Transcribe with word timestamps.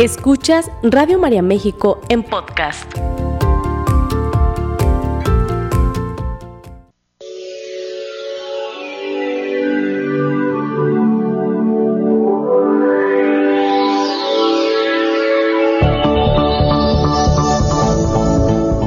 Escuchas 0.00 0.70
Radio 0.82 1.18
María 1.18 1.42
México 1.42 2.00
en 2.08 2.22
podcast. 2.22 2.90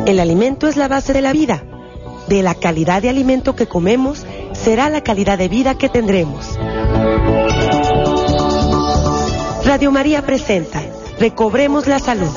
El 0.08 0.20
alimento 0.20 0.68
es 0.68 0.78
la 0.78 0.88
base 0.88 1.14
de 1.14 1.22
la 1.22 1.32
vida. 1.32 1.64
De 2.28 2.42
la 2.42 2.56
calidad 2.56 3.04
de 3.04 3.10
alimento 3.10 3.56
que 3.56 3.68
comemos 3.68 4.26
será 4.54 4.90
la 4.90 5.02
calidad 5.02 5.38
de 5.38 5.48
vida 5.48 5.78
que 5.78 5.90
tendremos. 5.90 6.58
Radio 9.64 9.92
María 9.92 10.22
presenta 10.24 10.83
Recobremos 11.24 11.88
la 11.88 12.00
Salud. 12.00 12.28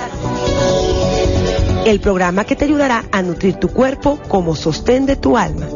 El 1.87 1.99
programa 1.99 2.45
que 2.45 2.55
te 2.55 2.67
ayudará 2.67 3.05
a 3.11 3.21
nutrir 3.21 3.57
tu 3.57 3.67
cuerpo 3.67 4.21
como 4.29 4.55
sostén 4.55 5.07
de 5.07 5.17
tu 5.17 5.37
alma. 5.37 5.67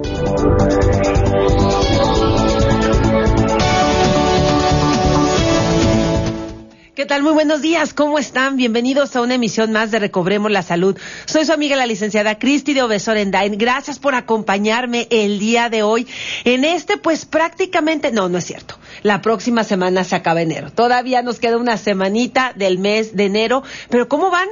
¿Qué 6.94 7.04
tal? 7.04 7.24
Muy 7.24 7.32
buenos 7.32 7.62
días. 7.62 7.94
¿Cómo 7.94 8.18
están? 8.18 8.56
Bienvenidos 8.56 9.16
a 9.16 9.22
una 9.22 9.34
emisión 9.34 9.72
más 9.72 9.90
de 9.90 9.98
Recobremos 9.98 10.52
la 10.52 10.62
Salud. 10.62 10.96
Soy 11.24 11.44
su 11.44 11.52
amiga 11.52 11.74
la 11.74 11.86
licenciada 11.86 12.38
Cristi 12.38 12.74
de 12.74 12.82
Obesor 12.82 13.16
Endain. 13.16 13.58
Gracias 13.58 13.98
por 13.98 14.14
acompañarme 14.14 15.08
el 15.10 15.40
día 15.40 15.68
de 15.68 15.82
hoy 15.82 16.06
en 16.44 16.64
este, 16.64 16.96
pues 16.96 17.24
prácticamente, 17.24 18.12
no, 18.12 18.28
no 18.28 18.38
es 18.38 18.44
cierto. 18.44 18.76
La 19.02 19.22
próxima 19.22 19.64
semana 19.64 20.04
se 20.04 20.14
acaba 20.16 20.42
enero. 20.42 20.70
Todavía 20.70 21.22
nos 21.22 21.40
queda 21.40 21.56
una 21.56 21.76
semanita 21.76 22.52
del 22.54 22.78
mes 22.78 23.16
de 23.16 23.24
enero, 23.26 23.62
pero 23.88 24.08
¿cómo 24.08 24.30
van? 24.30 24.48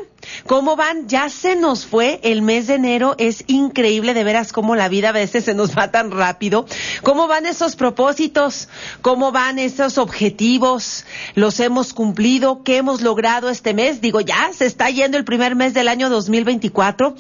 ¿Cómo 0.47 0.77
van? 0.77 1.09
Ya 1.09 1.29
se 1.29 1.57
nos 1.57 1.87
fue 1.87 2.21
el 2.23 2.43
mes 2.43 2.67
de 2.67 2.75
enero. 2.75 3.15
Es 3.19 3.45
increíble 3.47 4.15
de 4.15 4.25
veras 4.25 4.53
cómo 4.53 4.77
la 4.77 4.89
vida 4.89 5.11
a 5.11 5.13
veces 5.13 5.45
se 5.45 5.55
nos 5.55 5.77
va 5.77 5.91
tan 5.91 6.11
rápido. 6.11 6.67
¿Cómo 7.03 7.29
van 7.29 7.47
esos 7.47 7.77
propósitos? 7.77 8.69
¿Cómo 9.03 9.33
van 9.33 9.59
esos 9.59 9.99
objetivos? 9.99 11.05
¿Los 11.35 11.61
hemos 11.61 11.93
cumplido? 11.93 12.63
¿Qué 12.63 12.79
hemos 12.79 13.03
logrado 13.03 13.49
este 13.49 13.75
mes? 13.75 14.01
Digo, 14.01 14.21
ya 14.21 14.51
se 14.53 14.67
está 14.67 14.91
yendo 14.91 15.19
el 15.19 15.25
primer 15.25 15.55
mes 15.55 15.75
del 15.75 15.89
año 15.89 16.11
2024. 16.11 17.15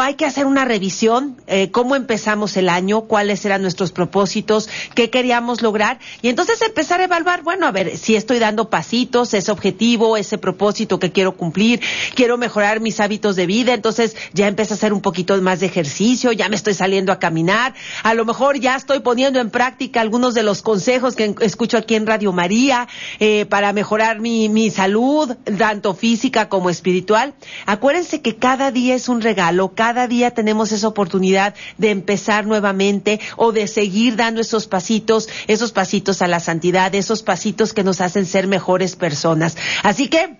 Hay 0.00 0.14
que 0.14 0.24
hacer 0.24 0.46
una 0.46 0.64
revisión. 0.64 1.36
Eh, 1.46 1.70
¿Cómo 1.70 1.96
empezamos 1.96 2.56
el 2.56 2.68
año? 2.68 3.02
¿Cuáles 3.02 3.44
eran 3.44 3.62
nuestros 3.62 3.92
propósitos? 3.92 4.68
¿Qué 4.94 5.10
queríamos 5.10 5.62
lograr? 5.62 5.98
Y 6.22 6.28
entonces 6.28 6.60
empezar 6.62 7.00
a 7.00 7.04
evaluar, 7.04 7.42
bueno, 7.42 7.66
a 7.66 7.70
ver 7.72 7.96
si 7.96 8.16
estoy 8.16 8.38
dando 8.38 8.70
pasitos, 8.70 9.34
ese 9.34 9.50
objetivo, 9.52 10.16
ese 10.16 10.38
propósito 10.38 10.98
que 10.98 11.12
quiero 11.12 11.36
cumplir 11.36 11.80
quiero 12.22 12.38
mejorar 12.38 12.78
mis 12.78 13.00
hábitos 13.00 13.34
de 13.34 13.46
vida, 13.46 13.74
entonces 13.74 14.14
ya 14.32 14.46
empiezo 14.46 14.74
a 14.74 14.76
hacer 14.76 14.92
un 14.92 15.00
poquito 15.00 15.42
más 15.42 15.58
de 15.58 15.66
ejercicio, 15.66 16.30
ya 16.30 16.48
me 16.48 16.54
estoy 16.54 16.72
saliendo 16.72 17.10
a 17.10 17.18
caminar, 17.18 17.74
a 18.04 18.14
lo 18.14 18.24
mejor 18.24 18.60
ya 18.60 18.76
estoy 18.76 19.00
poniendo 19.00 19.40
en 19.40 19.50
práctica 19.50 20.00
algunos 20.00 20.32
de 20.32 20.44
los 20.44 20.62
consejos 20.62 21.16
que 21.16 21.34
escucho 21.40 21.78
aquí 21.78 21.96
en 21.96 22.06
Radio 22.06 22.32
María 22.32 22.86
eh, 23.18 23.44
para 23.46 23.72
mejorar 23.72 24.20
mi, 24.20 24.48
mi 24.48 24.70
salud, 24.70 25.34
tanto 25.58 25.94
física 25.94 26.48
como 26.48 26.70
espiritual. 26.70 27.34
Acuérdense 27.66 28.22
que 28.22 28.36
cada 28.36 28.70
día 28.70 28.94
es 28.94 29.08
un 29.08 29.20
regalo, 29.20 29.74
cada 29.74 30.06
día 30.06 30.30
tenemos 30.30 30.70
esa 30.70 30.86
oportunidad 30.86 31.56
de 31.76 31.90
empezar 31.90 32.46
nuevamente 32.46 33.18
o 33.36 33.50
de 33.50 33.66
seguir 33.66 34.14
dando 34.14 34.40
esos 34.40 34.68
pasitos, 34.68 35.28
esos 35.48 35.72
pasitos 35.72 36.22
a 36.22 36.28
la 36.28 36.38
santidad, 36.38 36.94
esos 36.94 37.24
pasitos 37.24 37.72
que 37.72 37.82
nos 37.82 38.00
hacen 38.00 38.26
ser 38.26 38.46
mejores 38.46 38.94
personas. 38.94 39.56
Así 39.82 40.06
que, 40.06 40.36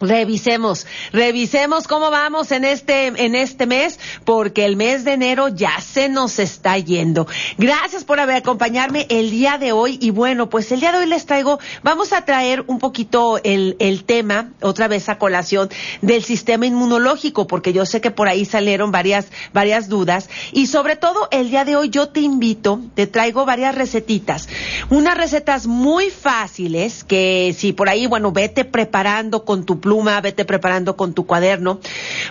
Revisemos, 0.00 0.86
revisemos 1.12 1.88
cómo 1.88 2.10
vamos 2.10 2.52
en 2.52 2.64
este, 2.64 3.06
en 3.06 3.34
este 3.34 3.66
mes, 3.66 3.98
porque 4.24 4.66
el 4.66 4.76
mes 4.76 5.04
de 5.04 5.14
enero 5.14 5.48
ya 5.48 5.80
se 5.80 6.10
nos 6.10 6.38
está 6.38 6.76
yendo. 6.76 7.26
Gracias 7.56 8.04
por 8.04 8.20
haber 8.20 8.36
acompañarme 8.36 9.06
el 9.08 9.30
día 9.30 9.56
de 9.56 9.72
hoy. 9.72 9.98
Y 10.00 10.10
bueno, 10.10 10.50
pues 10.50 10.70
el 10.70 10.80
día 10.80 10.92
de 10.92 10.98
hoy 10.98 11.06
les 11.06 11.24
traigo, 11.24 11.58
vamos 11.82 12.12
a 12.12 12.24
traer 12.24 12.64
un 12.66 12.78
poquito 12.78 13.40
el, 13.42 13.76
el 13.78 14.04
tema, 14.04 14.52
otra 14.60 14.86
vez 14.86 15.08
a 15.08 15.18
colación, 15.18 15.70
del 16.02 16.22
sistema 16.22 16.66
inmunológico, 16.66 17.46
porque 17.46 17.72
yo 17.72 17.86
sé 17.86 18.00
que 18.00 18.10
por 18.10 18.28
ahí 18.28 18.44
salieron 18.44 18.92
varias, 18.92 19.28
varias 19.54 19.88
dudas. 19.88 20.28
Y 20.52 20.66
sobre 20.66 20.96
todo, 20.96 21.28
el 21.30 21.50
día 21.50 21.64
de 21.64 21.76
hoy 21.76 21.88
yo 21.88 22.08
te 22.08 22.20
invito, 22.20 22.80
te 22.94 23.06
traigo 23.06 23.46
varias 23.46 23.74
recetitas. 23.74 24.48
Unas 24.90 25.16
recetas 25.16 25.66
muy 25.66 26.10
fáciles 26.10 27.02
que 27.02 27.54
si 27.56 27.72
por 27.72 27.88
ahí, 27.88 28.06
bueno, 28.06 28.32
vete 28.32 28.66
preparando 28.66 29.44
con 29.44 29.64
tu 29.64 29.80
pluma, 29.86 30.20
vete 30.20 30.44
preparando 30.44 30.96
con 30.96 31.14
tu 31.14 31.26
cuaderno, 31.26 31.78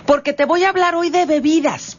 porque 0.04 0.34
te 0.34 0.44
voy 0.44 0.64
a 0.64 0.68
hablar 0.68 0.94
hoy 0.94 1.08
de 1.08 1.24
bebidas 1.24 1.96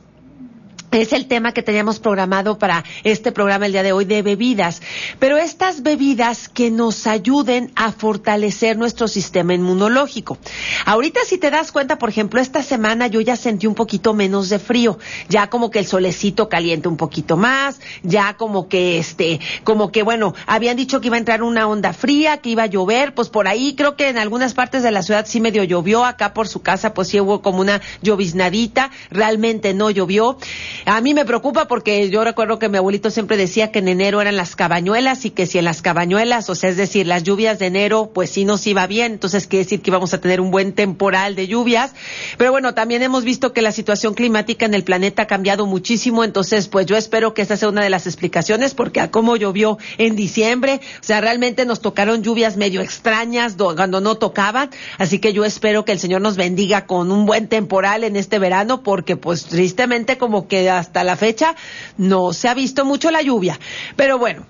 es 0.92 1.14
el 1.14 1.28
tema 1.28 1.52
que 1.52 1.64
teníamos 1.64 2.00
programado 2.00 2.58
para 2.58 2.84
este 3.04 3.32
programa 3.32 3.66
el 3.66 3.74
día 3.74 3.84
de 3.84 3.92
hoy 3.92 4.06
de 4.06 4.22
bebidas. 4.22 4.82
Pero 5.20 5.38
estas 5.38 5.84
bebidas 5.84 6.48
que 6.50 6.72
nos 6.72 7.08
ayuden 7.08 7.72
a 7.76 7.92
fortalecer 7.92 8.78
nuestro 8.78 9.08
sistema 9.08 9.54
inmunológico. 9.54 10.38
Ahorita 10.86 11.22
si 11.26 11.38
te 11.38 11.52
das 11.52 11.72
cuenta, 11.72 11.98
por 11.98 12.10
ejemplo, 12.10 12.40
esta 12.40 12.64
semana 12.64 13.08
yo 13.08 13.22
ya 13.22 13.36
sentí 13.36 13.68
un 13.68 13.76
poquito 13.76 14.14
menos 14.14 14.50
de 14.50 14.60
frío. 14.60 14.98
Ya 15.30 15.50
como 15.50 15.72
que 15.72 15.80
el 15.80 15.86
solecito 15.86 16.50
caliente 16.50 16.88
un 16.88 16.98
poquito 16.98 17.38
más. 17.38 17.80
Ya 18.04 18.36
como 18.36 18.70
que 18.70 18.98
este, 18.98 19.40
como 19.64 19.92
que 19.92 20.04
bueno, 20.04 20.34
habían 20.46 20.78
dicho 20.78 21.02
que 21.02 21.08
iba 21.08 21.18
a 21.18 21.20
entrar 21.20 21.44
una 21.44 21.68
onda 21.68 21.94
fría, 21.94 22.38
que 22.38 22.50
iba 22.50 22.64
a 22.64 22.68
llover. 22.68 23.14
Pues 23.14 23.30
por 23.30 23.48
ahí 23.48 23.76
creo 23.76 23.96
que 23.96 24.08
en 24.08 24.18
algunas 24.18 24.54
partes 24.54 24.84
de 24.84 24.92
la 24.92 25.04
ciudad 25.04 25.26
sí 25.28 25.42
medio 25.42 25.64
llovió. 25.64 26.06
Acá 26.06 26.34
por 26.34 26.48
su 26.48 26.62
casa 26.62 26.94
pues 26.94 27.10
sí 27.10 27.20
hubo 27.20 27.42
como 27.42 27.60
una 27.60 27.82
lloviznadita. 28.02 28.92
Realmente 29.12 29.74
no 29.74 29.90
llovió. 29.90 30.38
A 30.86 31.02
mí 31.02 31.14
me 31.14 31.26
preocupa 31.26 31.68
porque 31.68 32.10
yo 32.10 32.24
recuerdo 32.24 32.60
que 32.60 32.70
mi 32.70 32.78
abuelito 32.78 33.10
siempre 33.10 33.38
decía 33.38 33.72
que 33.72 33.80
en 33.80 33.88
enero 33.88 34.22
eran 34.22 34.36
las 34.36 34.56
cabañuelas 34.56 35.26
y 35.26 35.32
que 35.32 35.46
si 35.46 35.58
en 35.58 35.66
las 35.66 35.82
cabañuelas, 35.82 36.50
o 36.50 36.56
sea, 36.56 36.70
es 36.70 36.78
decir, 36.78 37.08
las 37.08 37.24
lluvias 37.24 37.60
de 37.60 37.68
enero, 37.68 38.12
pues 38.14 38.30
sí 38.30 38.46
nos 38.46 38.66
iba 38.68 38.88
bien, 38.88 39.14
entonces 39.14 39.48
quiere 39.48 39.64
decir 39.64 39.82
que 39.82 39.90
íbamos 39.90 40.14
a 40.14 40.22
tener 40.22 40.42
un 40.42 40.52
buen 40.52 40.74
temporal 40.74 41.36
de 41.36 41.48
lluvias. 41.48 41.92
Pero 42.38 42.52
bueno, 42.52 42.74
también 42.74 43.02
hemos 43.02 43.24
visto 43.24 43.54
que 43.54 43.62
la 43.62 43.72
situación 43.72 44.14
climática 44.14 44.66
en 44.66 44.74
el 44.74 44.84
planeta 44.84 45.24
ha 45.24 45.28
cambiado 45.28 45.66
muchísimo, 45.66 46.24
entonces 46.24 46.68
pues 46.68 46.86
yo 46.86 46.96
espero 46.96 47.34
que 47.34 47.42
esa 47.42 47.58
sea 47.58 47.70
una 47.70 47.84
de 47.84 47.90
las 47.90 48.08
explicaciones 48.08 48.74
porque 48.74 49.02
a 49.02 49.12
cómo 49.12 49.36
llovió 49.36 49.78
en 49.98 50.16
diciembre, 50.16 50.80
o 51.02 51.04
sea, 51.04 51.22
realmente 51.22 51.66
nos 51.66 51.82
tocaron 51.82 52.24
lluvias 52.24 52.58
medio 52.58 52.82
extrañas 52.82 53.56
cuando 53.58 54.02
no 54.02 54.16
tocaban, 54.16 54.70
así 54.98 55.20
que 55.20 55.34
yo 55.34 55.46
espero 55.46 55.86
que 55.86 55.92
el 55.92 56.00
Señor 56.00 56.22
nos 56.22 56.38
bendiga 56.38 56.86
con 56.86 57.12
un 57.12 57.26
buen 57.26 57.48
temporal 57.48 58.04
en 58.04 58.16
este 58.16 58.40
verano 58.40 58.84
porque 58.84 59.16
pues 59.16 59.46
tristemente 59.46 60.18
como 60.18 60.48
que 60.48 60.67
hasta 60.70 61.04
la 61.04 61.16
fecha 61.16 61.56
no 61.98 62.34
se 62.34 62.48
ha 62.48 62.54
visto 62.54 62.86
mucho 62.86 63.12
la 63.12 63.22
lluvia. 63.22 63.60
Pero 63.96 64.18
bueno, 64.18 64.46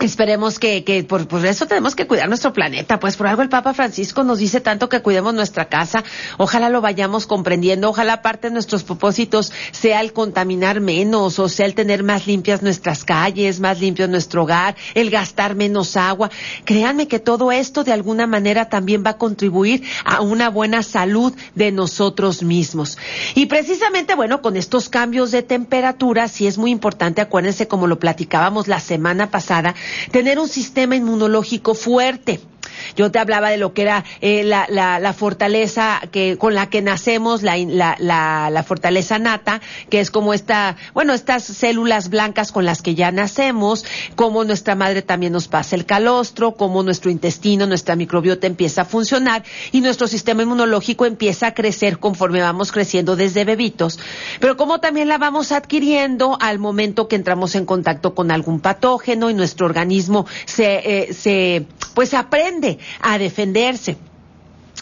Esperemos 0.00 0.58
que, 0.58 0.82
que 0.82 1.04
por, 1.04 1.28
por, 1.28 1.46
eso 1.46 1.66
tenemos 1.66 1.94
que 1.94 2.06
cuidar 2.06 2.28
nuestro 2.28 2.52
planeta, 2.52 2.98
pues 2.98 3.16
por 3.16 3.28
algo 3.28 3.42
el 3.42 3.48
Papa 3.48 3.72
Francisco 3.74 4.24
nos 4.24 4.38
dice 4.38 4.60
tanto 4.60 4.88
que 4.88 5.00
cuidemos 5.00 5.32
nuestra 5.34 5.66
casa, 5.66 6.02
ojalá 6.36 6.68
lo 6.68 6.80
vayamos 6.80 7.26
comprendiendo, 7.26 7.90
ojalá 7.90 8.20
parte 8.20 8.48
de 8.48 8.52
nuestros 8.52 8.82
propósitos 8.82 9.52
sea 9.70 10.00
el 10.00 10.12
contaminar 10.12 10.80
menos, 10.80 11.38
o 11.38 11.48
sea 11.48 11.64
el 11.66 11.74
tener 11.74 12.02
más 12.02 12.26
limpias 12.26 12.60
nuestras 12.60 13.04
calles, 13.04 13.60
más 13.60 13.80
limpio 13.80 14.08
nuestro 14.08 14.42
hogar, 14.42 14.74
el 14.94 15.10
gastar 15.10 15.54
menos 15.54 15.96
agua. 15.96 16.30
Créanme 16.64 17.06
que 17.06 17.20
todo 17.20 17.52
esto 17.52 17.84
de 17.84 17.92
alguna 17.92 18.26
manera 18.26 18.68
también 18.68 19.04
va 19.06 19.10
a 19.10 19.18
contribuir 19.18 19.84
a 20.04 20.20
una 20.20 20.50
buena 20.50 20.82
salud 20.82 21.32
de 21.54 21.70
nosotros 21.70 22.42
mismos. 22.42 22.98
Y 23.34 23.46
precisamente, 23.46 24.16
bueno, 24.16 24.42
con 24.42 24.56
estos 24.56 24.88
cambios 24.88 25.30
de 25.30 25.42
temperatura, 25.42 26.28
sí 26.28 26.46
es 26.46 26.58
muy 26.58 26.72
importante, 26.72 27.20
acuérdense 27.20 27.68
como 27.68 27.86
lo 27.86 27.98
platicábamos 27.98 28.68
la 28.68 28.80
semana 28.80 29.30
pasada, 29.30 29.74
tener 30.10 30.38
un 30.38 30.48
sistema 30.48 30.96
inmunológico 30.96 31.74
fuerte. 31.74 32.40
Yo 32.96 33.10
te 33.10 33.18
hablaba 33.18 33.50
de 33.50 33.56
lo 33.56 33.72
que 33.72 33.82
era 33.82 34.04
eh, 34.20 34.44
la, 34.44 34.66
la, 34.68 35.12
fortaleza 35.12 36.00
que 36.10 36.36
con 36.38 36.54
la 36.54 36.68
que 36.68 36.82
nacemos, 36.82 37.42
la, 37.42 37.56
la, 37.56 37.96
la, 38.50 38.62
fortaleza 38.62 39.18
nata, 39.18 39.60
que 39.90 40.00
es 40.00 40.10
como 40.10 40.34
esta, 40.34 40.76
bueno, 40.92 41.12
estas 41.12 41.44
células 41.44 42.08
blancas 42.08 42.52
con 42.52 42.64
las 42.64 42.82
que 42.82 42.94
ya 42.94 43.10
nacemos, 43.10 43.84
como 44.16 44.44
nuestra 44.44 44.74
madre 44.74 45.02
también 45.02 45.32
nos 45.32 45.48
pasa 45.48 45.76
el 45.76 45.86
calostro, 45.86 46.52
como 46.52 46.82
nuestro 46.82 47.10
intestino, 47.10 47.66
nuestra 47.66 47.96
microbiota 47.96 48.46
empieza 48.46 48.82
a 48.82 48.84
funcionar 48.84 49.44
y 49.72 49.80
nuestro 49.80 50.06
sistema 50.06 50.42
inmunológico 50.42 51.06
empieza 51.06 51.48
a 51.48 51.54
crecer 51.54 51.98
conforme 51.98 52.40
vamos 52.40 52.72
creciendo 52.72 53.16
desde 53.16 53.44
bebitos, 53.44 53.98
pero 54.40 54.56
como 54.56 54.80
también 54.80 55.08
la 55.08 55.18
vamos 55.18 55.52
adquiriendo 55.52 56.38
al 56.40 56.58
momento 56.58 57.08
que 57.08 57.16
entramos 57.16 57.54
en 57.54 57.66
contacto 57.66 58.14
con 58.14 58.30
algún 58.30 58.60
patógeno 58.60 59.30
y 59.30 59.34
nuestro 59.34 59.66
organismo 59.66 60.26
se, 60.46 61.08
eh, 61.08 61.12
se 61.14 61.66
pues 61.94 62.14
aprende 62.14 62.53
a 63.00 63.18
defenderse. 63.18 63.96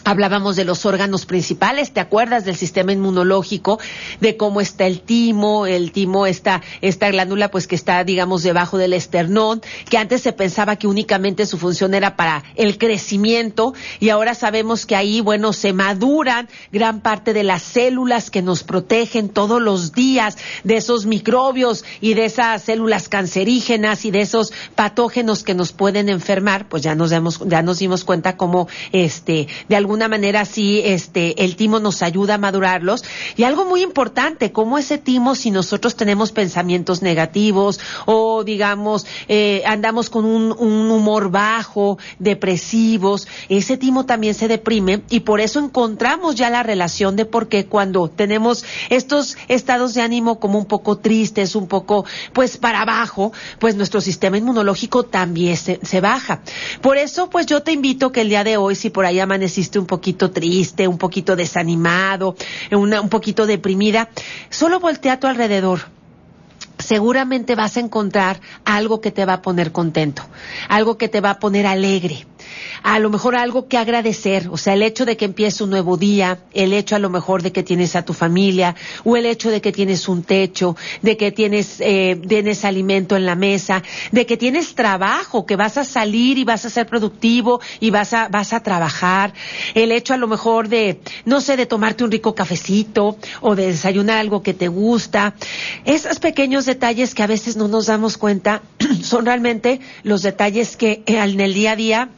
Hablábamos 0.05 0.57
de 0.57 0.65
los 0.65 0.85
órganos 0.85 1.25
principales, 1.25 1.93
¿te 1.93 2.01
acuerdas 2.01 2.43
del 2.43 2.57
sistema 2.57 2.91
inmunológico, 2.91 3.79
de 4.19 4.35
cómo 4.35 4.59
está 4.59 4.85
el 4.85 4.99
timo, 4.99 5.65
el 5.65 5.93
timo 5.93 6.27
está 6.27 6.61
esta 6.81 7.09
glándula 7.09 7.49
pues 7.49 7.67
que 7.67 7.75
está 7.75 8.03
digamos 8.03 8.43
debajo 8.43 8.77
del 8.77 8.91
esternón, 8.91 9.61
que 9.89 9.97
antes 9.97 10.21
se 10.21 10.33
pensaba 10.33 10.75
que 10.75 10.87
únicamente 10.87 11.45
su 11.45 11.57
función 11.57 11.93
era 11.93 12.17
para 12.17 12.43
el 12.55 12.77
crecimiento 12.77 13.73
y 14.01 14.09
ahora 14.09 14.35
sabemos 14.35 14.85
que 14.85 14.97
ahí 14.97 15.21
bueno 15.21 15.53
se 15.53 15.71
maduran 15.71 16.49
gran 16.73 16.99
parte 16.99 17.31
de 17.31 17.43
las 17.43 17.61
células 17.61 18.29
que 18.29 18.41
nos 18.41 18.63
protegen 18.63 19.29
todos 19.29 19.61
los 19.61 19.93
días 19.93 20.37
de 20.65 20.75
esos 20.75 21.05
microbios 21.05 21.85
y 22.01 22.13
de 22.13 22.25
esas 22.25 22.61
células 22.63 23.07
cancerígenas 23.07 24.03
y 24.03 24.11
de 24.11 24.19
esos 24.19 24.51
patógenos 24.75 25.43
que 25.43 25.53
nos 25.53 25.71
pueden 25.71 26.09
enfermar, 26.09 26.67
pues 26.67 26.83
ya 26.83 26.93
nos 26.93 27.11
ya 27.47 27.61
nos 27.61 27.79
dimos 27.79 28.03
cuenta 28.03 28.35
cómo 28.35 28.67
este 28.91 29.47
de 29.69 29.75
algún 29.77 29.92
alguna 29.93 30.07
manera 30.07 30.43
sí 30.43 30.81
este 30.83 31.43
el 31.43 31.55
timo 31.55 31.79
nos 31.79 32.01
ayuda 32.01 32.33
a 32.33 32.37
madurarlos. 32.39 33.03
Y 33.37 33.43
algo 33.43 33.65
muy 33.65 33.83
importante 33.83 34.51
cómo 34.51 34.79
ese 34.79 34.97
timo 34.97 35.35
si 35.35 35.51
nosotros 35.51 35.95
tenemos 35.95 36.31
pensamientos 36.31 37.03
negativos 37.03 37.79
o 38.07 38.43
digamos 38.43 39.05
eh, 39.27 39.61
andamos 39.67 40.09
con 40.09 40.25
un, 40.25 40.51
un 40.51 40.89
humor 40.89 41.29
bajo 41.29 41.99
depresivos 42.17 43.27
ese 43.49 43.77
timo 43.77 44.07
también 44.07 44.33
se 44.33 44.47
deprime 44.47 45.03
y 45.11 45.19
por 45.19 45.39
eso 45.39 45.59
encontramos 45.59 46.33
ya 46.33 46.49
la 46.49 46.63
relación 46.63 47.15
de 47.15 47.25
por 47.25 47.47
qué 47.47 47.67
cuando 47.67 48.07
tenemos 48.07 48.65
estos 48.89 49.37
estados 49.47 49.93
de 49.93 50.01
ánimo 50.01 50.39
como 50.39 50.57
un 50.57 50.65
poco 50.65 50.97
tristes 50.97 51.55
un 51.55 51.67
poco 51.67 52.03
pues 52.33 52.57
para 52.57 52.81
abajo 52.81 53.31
pues 53.59 53.75
nuestro 53.75 54.01
sistema 54.01 54.39
inmunológico 54.39 55.03
también 55.03 55.55
se, 55.55 56.01
baja. 56.01 56.41
Por 56.81 56.97
eso 56.97 57.29
pues 57.29 57.45
yo 57.45 57.61
te 57.61 57.71
invito 57.71 58.11
que 58.11 58.21
el 58.21 58.29
día 58.29 58.43
de 58.43 58.57
hoy 58.57 58.73
si 58.73 58.89
por 58.89 59.05
ahí 59.05 59.19
amaneciste 59.19 59.82
un 59.83 59.87
poquito 59.87 60.31
triste, 60.31 60.87
un 60.87 60.97
poquito 60.97 61.35
desanimado, 61.35 62.35
un 62.71 63.09
poquito 63.09 63.45
deprimida, 63.45 64.09
solo 64.49 64.79
voltea 64.79 65.13
a 65.13 65.19
tu 65.19 65.27
alrededor. 65.27 65.79
Seguramente 66.79 67.55
vas 67.55 67.77
a 67.77 67.81
encontrar 67.81 68.39
algo 68.65 68.99
que 68.99 69.11
te 69.11 69.25
va 69.25 69.33
a 69.33 69.41
poner 69.41 69.71
contento, 69.71 70.23
algo 70.69 70.97
que 70.97 71.07
te 71.07 71.21
va 71.21 71.31
a 71.31 71.39
poner 71.39 71.67
alegre 71.67 72.25
a 72.83 72.99
lo 72.99 73.09
mejor 73.09 73.35
algo 73.35 73.67
que 73.67 73.77
agradecer, 73.77 74.49
o 74.51 74.57
sea, 74.57 74.73
el 74.73 74.83
hecho 74.83 75.05
de 75.05 75.17
que 75.17 75.25
empiece 75.25 75.63
un 75.63 75.69
nuevo 75.69 75.97
día, 75.97 76.39
el 76.53 76.73
hecho 76.73 76.95
a 76.95 76.99
lo 76.99 77.09
mejor 77.09 77.41
de 77.41 77.51
que 77.51 77.63
tienes 77.63 77.95
a 77.95 78.03
tu 78.03 78.13
familia, 78.13 78.75
o 79.03 79.15
el 79.15 79.25
hecho 79.25 79.49
de 79.49 79.61
que 79.61 79.71
tienes 79.71 80.07
un 80.07 80.23
techo, 80.23 80.75
de 81.01 81.17
que 81.17 81.31
tienes, 81.31 81.77
eh, 81.79 82.19
tienes 82.27 82.65
alimento 82.65 83.15
en 83.15 83.25
la 83.25 83.35
mesa, 83.35 83.83
de 84.11 84.25
que 84.25 84.37
tienes 84.37 84.75
trabajo, 84.75 85.45
que 85.45 85.55
vas 85.55 85.77
a 85.77 85.85
salir 85.85 86.37
y 86.37 86.43
vas 86.43 86.65
a 86.65 86.69
ser 86.69 86.87
productivo 86.87 87.61
y 87.79 87.89
vas 87.89 88.13
a, 88.13 88.27
vas 88.27 88.53
a 88.53 88.61
trabajar, 88.61 89.33
el 89.73 89.91
hecho 89.91 90.13
a 90.13 90.17
lo 90.17 90.27
mejor 90.27 90.67
de, 90.67 90.99
no 91.25 91.41
sé, 91.41 91.57
de 91.57 91.65
tomarte 91.65 92.03
un 92.03 92.11
rico 92.11 92.35
cafecito 92.35 93.17
o 93.41 93.55
de 93.55 93.67
desayunar 93.67 94.17
algo 94.17 94.43
que 94.43 94.53
te 94.53 94.67
gusta, 94.67 95.35
esos 95.85 96.19
pequeños 96.19 96.65
detalles 96.65 97.15
que 97.15 97.23
a 97.23 97.27
veces 97.27 97.55
no 97.55 97.67
nos 97.67 97.87
damos 97.87 98.17
cuenta 98.17 98.61
son 99.03 99.25
realmente 99.25 99.79
los 100.03 100.21
detalles 100.21 100.77
que 100.77 101.03
eh, 101.05 101.17
en 101.17 101.39
el 101.39 101.53
día 101.53 101.71
a 101.71 101.75
día 101.75 102.09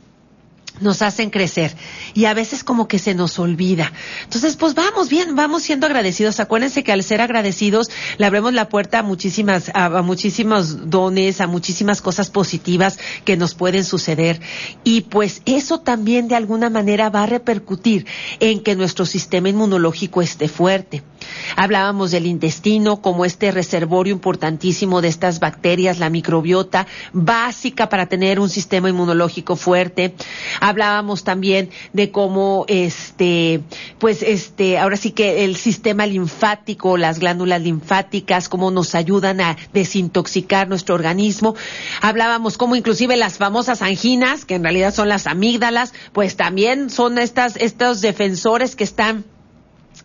nos 0.80 1.01
hacen 1.01 1.30
crecer 1.30 1.75
y 2.13 2.25
a 2.25 2.33
veces 2.33 2.63
como 2.63 2.88
que 2.88 3.00
se 3.00 3.13
nos 3.13 3.39
olvida. 3.39 3.92
Entonces, 4.24 4.56
pues 4.56 4.74
vamos 4.75 5.10
bien, 5.10 5.36
vamos 5.36 5.63
siendo 5.63 5.86
agradecidos. 5.86 6.39
Acuérdense 6.39 6.83
que 6.83 6.92
al 6.92 7.04
ser 7.04 7.22
agradecidos 7.22 7.89
le 8.18 8.25
abrimos 8.25 8.54
la 8.54 8.69
puerta 8.69 9.00
a 9.00 9.04
muchísimas, 9.04 9.72
a, 9.74 10.01
muchísimos 10.01 10.89
dones, 10.89 11.42
a 11.42 11.48
muchísimas 11.48 12.01
cosas 12.01 12.30
positivas 12.30 13.00
que 13.24 13.38
nos 13.38 13.56
pueden 13.56 13.83
suceder. 13.83 14.42
Y 14.83 15.01
pues 15.01 15.42
eso 15.45 15.80
también 15.80 16.27
de 16.27 16.36
alguna 16.36 16.69
manera 16.69 17.10
va 17.10 17.24
a 17.24 17.28
repercutir 17.28 18.06
en 18.39 18.62
que 18.62 18.75
nuestro 18.75 19.06
sistema 19.06 19.50
inmunológico 19.50 20.21
esté 20.21 20.48
fuerte. 20.48 21.04
Hablábamos 21.56 22.12
del 22.12 22.25
intestino 22.25 23.01
como 23.01 23.25
este 23.25 23.51
reservorio 23.51 24.13
importantísimo 24.13 25.01
de 25.01 25.07
estas 25.07 25.39
bacterias, 25.39 26.00
la 26.00 26.10
microbiota 26.10 26.88
básica 27.13 27.89
para 27.89 28.07
tener 28.07 28.39
un 28.39 28.50
sistema 28.50 28.89
inmunológico 28.89 29.56
fuerte. 29.56 30.13
Hablábamos 30.68 31.24
también 31.24 31.70
de 31.94 32.10
cómo 32.10 32.66
este, 32.68 33.62
pues 34.00 34.24
este, 34.24 34.80
ahora 34.80 34.98
sí 34.98 35.12
que 35.12 35.46
el 35.46 35.58
sistema 35.58 36.08
linfático, 36.08 36.98
las 36.98 37.20
glándulas 37.20 37.62
linfáticas, 37.62 38.50
cómo 38.50 38.72
nos 38.72 38.96
ayudan 38.96 39.42
a 39.42 39.58
desintoxicar 39.74 40.68
nuestro 40.68 40.96
organismo. 40.96 41.54
Hablábamos 42.02 42.58
cómo 42.58 42.76
inclusive 42.76 43.16
las 43.16 43.38
famosas 43.38 43.84
anginas, 43.84 44.44
que 44.44 44.56
en 44.56 44.64
realidad 44.64 44.92
son 44.92 45.08
las 45.08 45.28
amígdalas, 45.28 45.94
pues 46.14 46.36
también 46.36 46.90
son 46.90 47.20
estas, 47.20 47.58
estos 47.58 48.02
defensores 48.02 48.76
que 48.76 48.86
están 48.86 49.24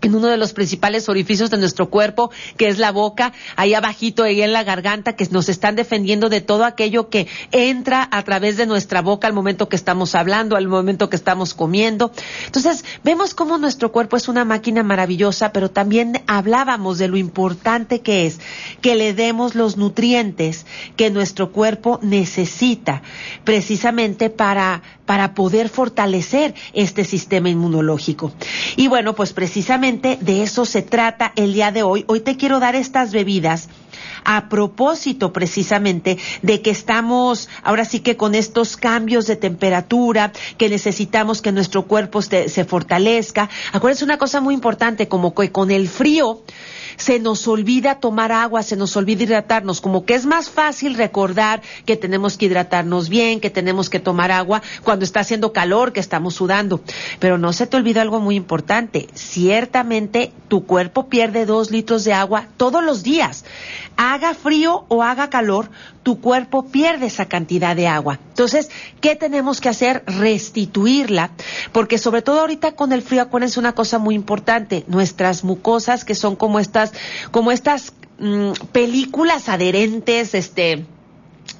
en 0.02 0.14
uno 0.14 0.28
de 0.28 0.36
los 0.36 0.52
principales 0.52 1.08
orificios 1.08 1.50
de 1.50 1.58
nuestro 1.58 1.90
cuerpo, 1.90 2.30
que 2.56 2.68
es 2.68 2.78
la 2.78 2.92
boca, 2.92 3.32
ahí 3.56 3.74
abajito, 3.74 4.22
ahí 4.22 4.42
en 4.42 4.52
la 4.52 4.64
garganta, 4.64 5.14
que 5.14 5.26
nos 5.30 5.48
están 5.48 5.76
defendiendo 5.76 6.28
de 6.28 6.40
todo 6.40 6.64
aquello 6.64 7.08
que 7.08 7.26
entra 7.52 8.08
a 8.10 8.22
través 8.22 8.56
de 8.56 8.66
nuestra 8.66 9.02
boca 9.02 9.26
al 9.26 9.32
momento 9.32 9.68
que 9.68 9.76
estamos 9.76 10.14
hablando, 10.14 10.56
al 10.56 10.68
momento 10.68 11.10
que 11.10 11.16
estamos 11.16 11.54
comiendo. 11.54 12.12
Entonces, 12.46 12.84
vemos 13.04 13.34
cómo 13.34 13.58
nuestro 13.58 13.92
cuerpo 13.92 14.16
es 14.16 14.28
una 14.28 14.44
máquina 14.44 14.82
maravillosa, 14.82 15.52
pero 15.52 15.70
también 15.70 16.22
hablábamos 16.26 16.98
de 16.98 17.08
lo 17.08 17.16
importante 17.16 18.00
que 18.00 18.26
es 18.26 18.40
que 18.80 18.94
le 18.94 19.14
demos 19.14 19.54
los 19.54 19.76
nutrientes 19.76 20.66
que 20.96 21.10
nuestro 21.10 21.52
cuerpo 21.52 21.98
necesita, 22.02 23.02
precisamente 23.44 24.30
para, 24.30 24.82
para 25.06 25.34
poder 25.34 25.68
fortalecer 25.68 26.54
este 26.72 27.04
sistema 27.04 27.48
inmunológico. 27.48 28.32
Y 28.76 28.88
bueno, 28.88 29.14
pues 29.14 29.32
precisamente 29.32 29.89
de 29.92 30.42
eso 30.42 30.64
se 30.64 30.82
trata 30.82 31.32
el 31.36 31.52
día 31.52 31.72
de 31.72 31.82
hoy. 31.82 32.04
Hoy 32.06 32.20
te 32.20 32.36
quiero 32.36 32.60
dar 32.60 32.76
estas 32.76 33.12
bebidas 33.12 33.68
a 34.24 34.48
propósito 34.48 35.32
precisamente 35.32 36.18
de 36.42 36.62
que 36.62 36.70
estamos 36.70 37.48
ahora 37.62 37.84
sí 37.84 38.00
que 38.00 38.16
con 38.16 38.34
estos 38.34 38.76
cambios 38.76 39.26
de 39.26 39.36
temperatura, 39.36 40.32
que 40.58 40.68
necesitamos 40.68 41.42
que 41.42 41.52
nuestro 41.52 41.86
cuerpo 41.86 42.22
se, 42.22 42.48
se 42.48 42.64
fortalezca. 42.64 43.48
Acuérdense 43.72 44.04
una 44.04 44.18
cosa 44.18 44.40
muy 44.40 44.54
importante, 44.54 45.08
como 45.08 45.34
que 45.34 45.50
con 45.52 45.70
el 45.70 45.88
frío 45.88 46.42
se 46.96 47.18
nos 47.18 47.48
olvida 47.48 47.98
tomar 47.98 48.30
agua, 48.30 48.62
se 48.62 48.76
nos 48.76 48.96
olvida 48.96 49.24
hidratarnos, 49.24 49.80
como 49.80 50.04
que 50.04 50.14
es 50.14 50.26
más 50.26 50.50
fácil 50.50 50.94
recordar 50.94 51.62
que 51.86 51.96
tenemos 51.96 52.36
que 52.36 52.46
hidratarnos 52.46 53.08
bien, 53.08 53.40
que 53.40 53.50
tenemos 53.50 53.88
que 53.90 54.00
tomar 54.00 54.30
agua 54.30 54.62
cuando 54.84 55.04
está 55.04 55.20
haciendo 55.20 55.52
calor, 55.52 55.92
que 55.92 56.00
estamos 56.00 56.34
sudando. 56.34 56.80
Pero 57.18 57.38
no 57.38 57.52
se 57.52 57.66
te 57.66 57.76
olvida 57.76 58.02
algo 58.02 58.20
muy 58.20 58.36
importante. 58.36 59.08
Ciertamente 59.14 60.32
tu 60.48 60.66
cuerpo 60.66 61.08
pierde 61.08 61.46
dos 61.46 61.70
litros 61.70 62.04
de 62.04 62.12
agua 62.12 62.48
todos 62.56 62.84
los 62.84 63.02
días. 63.02 63.44
Haga 64.12 64.34
frío 64.34 64.86
o 64.88 65.04
haga 65.04 65.30
calor, 65.30 65.70
tu 66.02 66.20
cuerpo 66.20 66.66
pierde 66.66 67.06
esa 67.06 67.26
cantidad 67.26 67.76
de 67.76 67.86
agua. 67.86 68.18
Entonces, 68.30 68.68
¿qué 69.00 69.14
tenemos 69.14 69.60
que 69.60 69.68
hacer? 69.68 70.02
Restituirla, 70.04 71.30
porque 71.70 71.96
sobre 71.96 72.20
todo 72.20 72.40
ahorita 72.40 72.72
con 72.72 72.90
el 72.92 73.02
frío, 73.02 73.22
acuérdense 73.22 73.60
una 73.60 73.72
cosa 73.72 73.98
muy 73.98 74.16
importante, 74.16 74.84
nuestras 74.88 75.44
mucosas 75.44 76.04
que 76.04 76.16
son 76.16 76.34
como 76.34 76.58
estas, 76.58 76.92
como 77.30 77.52
estas 77.52 77.92
mm, 78.18 78.50
películas 78.72 79.48
adherentes, 79.48 80.34
este, 80.34 80.86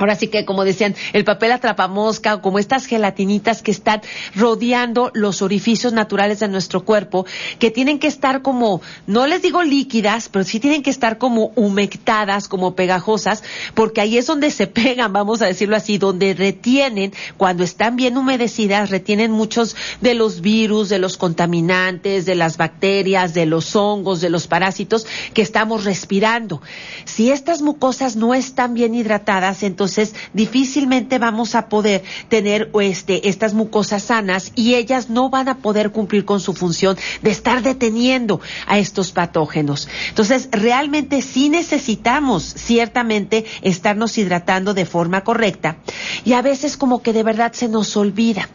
Ahora 0.00 0.14
sí 0.14 0.28
que, 0.28 0.46
como 0.46 0.64
decían, 0.64 0.94
el 1.12 1.24
papel 1.24 1.52
atrapamosca, 1.52 2.40
como 2.40 2.58
estas 2.58 2.86
gelatinitas 2.86 3.60
que 3.60 3.70
están 3.70 4.00
rodeando 4.34 5.10
los 5.12 5.42
orificios 5.42 5.92
naturales 5.92 6.40
de 6.40 6.48
nuestro 6.48 6.86
cuerpo, 6.86 7.26
que 7.58 7.70
tienen 7.70 7.98
que 7.98 8.06
estar 8.06 8.40
como, 8.40 8.80
no 9.06 9.26
les 9.26 9.42
digo 9.42 9.62
líquidas, 9.62 10.30
pero 10.30 10.46
sí 10.46 10.58
tienen 10.58 10.82
que 10.82 10.88
estar 10.88 11.18
como 11.18 11.52
humectadas, 11.54 12.48
como 12.48 12.74
pegajosas, 12.74 13.42
porque 13.74 14.00
ahí 14.00 14.16
es 14.16 14.26
donde 14.26 14.50
se 14.50 14.66
pegan, 14.66 15.12
vamos 15.12 15.42
a 15.42 15.46
decirlo 15.46 15.76
así, 15.76 15.98
donde 15.98 16.32
retienen, 16.32 17.12
cuando 17.36 17.62
están 17.62 17.96
bien 17.96 18.16
humedecidas, 18.16 18.88
retienen 18.88 19.30
muchos 19.32 19.76
de 20.00 20.14
los 20.14 20.40
virus, 20.40 20.88
de 20.88 20.98
los 20.98 21.18
contaminantes, 21.18 22.24
de 22.24 22.36
las 22.36 22.56
bacterias, 22.56 23.34
de 23.34 23.44
los 23.44 23.76
hongos, 23.76 24.22
de 24.22 24.30
los 24.30 24.46
parásitos 24.46 25.06
que 25.34 25.42
estamos 25.42 25.84
respirando. 25.84 26.62
Si 27.04 27.30
estas 27.30 27.60
mucosas 27.60 28.16
no 28.16 28.32
están 28.32 28.72
bien 28.72 28.94
hidratadas, 28.94 29.62
entonces 29.70 30.14
difícilmente 30.32 31.18
vamos 31.18 31.54
a 31.54 31.68
poder 31.68 32.02
tener 32.28 32.70
este, 32.80 33.28
estas 33.28 33.54
mucosas 33.54 34.04
sanas 34.04 34.52
y 34.54 34.74
ellas 34.74 35.08
no 35.08 35.30
van 35.30 35.48
a 35.48 35.58
poder 35.58 35.90
cumplir 35.90 36.24
con 36.24 36.40
su 36.40 36.52
función 36.52 36.96
de 37.22 37.30
estar 37.30 37.62
deteniendo 37.62 38.40
a 38.66 38.78
estos 38.78 39.12
patógenos. 39.12 39.88
Entonces, 40.08 40.48
realmente 40.52 41.22
sí 41.22 41.48
necesitamos 41.48 42.42
ciertamente 42.44 43.44
estarnos 43.62 44.18
hidratando 44.18 44.74
de 44.74 44.86
forma 44.86 45.24
correcta 45.24 45.78
y 46.24 46.34
a 46.34 46.42
veces 46.42 46.76
como 46.76 47.02
que 47.02 47.12
de 47.12 47.22
verdad 47.22 47.52
se 47.52 47.68
nos 47.68 47.96
olvida. 47.96 48.48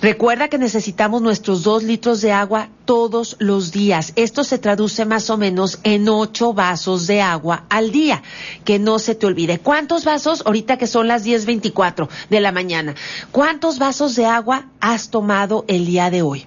Recuerda 0.00 0.48
que 0.48 0.58
necesitamos 0.58 1.22
nuestros 1.22 1.62
dos 1.62 1.82
litros 1.82 2.20
de 2.20 2.32
agua 2.32 2.68
todos 2.84 3.36
los 3.38 3.72
días. 3.72 4.12
Esto 4.16 4.44
se 4.44 4.58
traduce 4.58 5.04
más 5.04 5.30
o 5.30 5.38
menos 5.38 5.78
en 5.84 6.08
ocho 6.08 6.52
vasos 6.52 7.06
de 7.06 7.22
agua 7.22 7.64
al 7.70 7.90
día. 7.90 8.22
Que 8.64 8.78
no 8.78 8.98
se 8.98 9.14
te 9.14 9.26
olvide. 9.26 9.58
¿Cuántos 9.58 10.04
vasos? 10.04 10.42
Ahorita 10.44 10.76
que 10.76 10.86
son 10.86 11.08
las 11.08 11.24
10.24 11.24 12.08
de 12.28 12.40
la 12.40 12.52
mañana. 12.52 12.94
¿Cuántos 13.32 13.78
vasos 13.78 14.16
de 14.16 14.26
agua 14.26 14.66
has 14.80 15.10
tomado 15.10 15.64
el 15.66 15.86
día 15.86 16.10
de 16.10 16.22
hoy? 16.22 16.46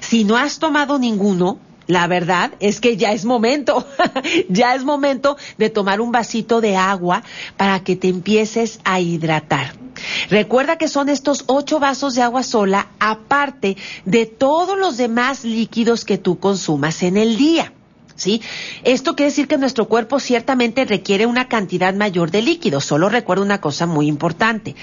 Si 0.00 0.24
no 0.24 0.36
has 0.36 0.58
tomado 0.58 0.98
ninguno, 0.98 1.58
la 1.86 2.06
verdad 2.06 2.52
es 2.60 2.80
que 2.80 2.96
ya 2.96 3.12
es 3.12 3.24
momento, 3.24 3.86
ya 4.48 4.74
es 4.74 4.84
momento 4.84 5.36
de 5.58 5.68
tomar 5.68 6.00
un 6.00 6.12
vasito 6.12 6.60
de 6.60 6.76
agua 6.76 7.22
para 7.56 7.80
que 7.84 7.96
te 7.96 8.08
empieces 8.08 8.80
a 8.84 9.00
hidratar. 9.00 9.81
Recuerda 10.30 10.78
que 10.78 10.88
son 10.88 11.08
estos 11.08 11.44
ocho 11.46 11.78
vasos 11.78 12.14
de 12.14 12.22
agua 12.22 12.42
sola, 12.42 12.88
aparte 12.98 13.76
de 14.04 14.26
todos 14.26 14.78
los 14.78 14.96
demás 14.96 15.44
líquidos 15.44 16.04
que 16.04 16.18
tú 16.18 16.38
consumas 16.38 17.02
en 17.02 17.16
el 17.16 17.36
día. 17.36 17.72
¿Sí? 18.22 18.40
Esto 18.84 19.16
quiere 19.16 19.30
decir 19.30 19.48
que 19.48 19.58
nuestro 19.58 19.88
cuerpo 19.88 20.20
ciertamente 20.20 20.84
requiere 20.84 21.26
una 21.26 21.48
cantidad 21.48 21.92
mayor 21.92 22.30
de 22.30 22.42
líquido. 22.42 22.80
Solo 22.80 23.08
recuerda 23.08 23.42
una 23.42 23.60
cosa 23.60 23.86
muy 23.86 24.06
importante. 24.06 24.76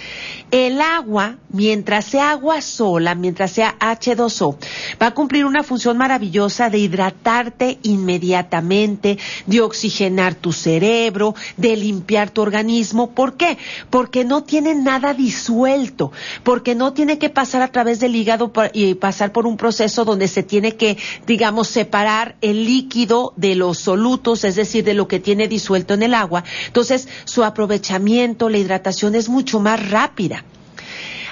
El 0.52 0.82
agua, 0.82 1.38
mientras 1.50 2.06
sea 2.06 2.32
agua 2.32 2.62
sola, 2.62 3.16
mientras 3.16 3.52
sea 3.52 3.76
H2O, 3.80 4.58
va 5.02 5.08
a 5.08 5.14
cumplir 5.14 5.46
una 5.46 5.64
función 5.64 5.98
maravillosa 5.98 6.70
de 6.70 6.80
hidratarte 6.80 7.80
inmediatamente, 7.84 9.18
de 9.46 9.62
oxigenar 9.62 10.36
tu 10.36 10.52
cerebro, 10.52 11.34
de 11.56 11.78
limpiar 11.78 12.32
tu 12.32 12.42
organismo. 12.42 13.12
¿Por 13.12 13.38
qué? 13.38 13.58
Porque 13.90 14.26
no 14.26 14.44
tiene 14.44 14.76
nada 14.76 15.14
disuelto, 15.14 16.12
porque 16.44 16.76
no 16.76 16.94
tiene 16.94 17.18
que 17.18 17.30
pasar 17.30 17.62
a 17.62 17.72
través 17.72 18.00
del 18.00 18.16
hígado 18.16 18.52
y 18.74 18.96
pasar 18.96 19.32
por 19.32 19.48
un 19.48 19.56
proceso 19.56 20.04
donde 20.04 20.28
se 20.28 20.44
tiene 20.44 20.76
que, 20.76 20.98
digamos, 21.26 21.70
separar 21.70 22.36
el 22.42 22.66
líquido 22.66 23.29
de 23.36 23.56
los 23.56 23.80
solutos, 23.80 24.44
es 24.44 24.56
decir, 24.56 24.84
de 24.84 24.94
lo 24.94 25.08
que 25.08 25.20
tiene 25.20 25.48
disuelto 25.48 25.94
en 25.94 26.04
el 26.04 26.14
agua. 26.14 26.44
Entonces, 26.68 27.08
su 27.26 27.44
aprovechamiento, 27.44 28.50
la 28.50 28.58
hidratación 28.58 29.16
es 29.16 29.30
mucho 29.30 29.60
más 29.60 29.90
rápida. 29.90 30.44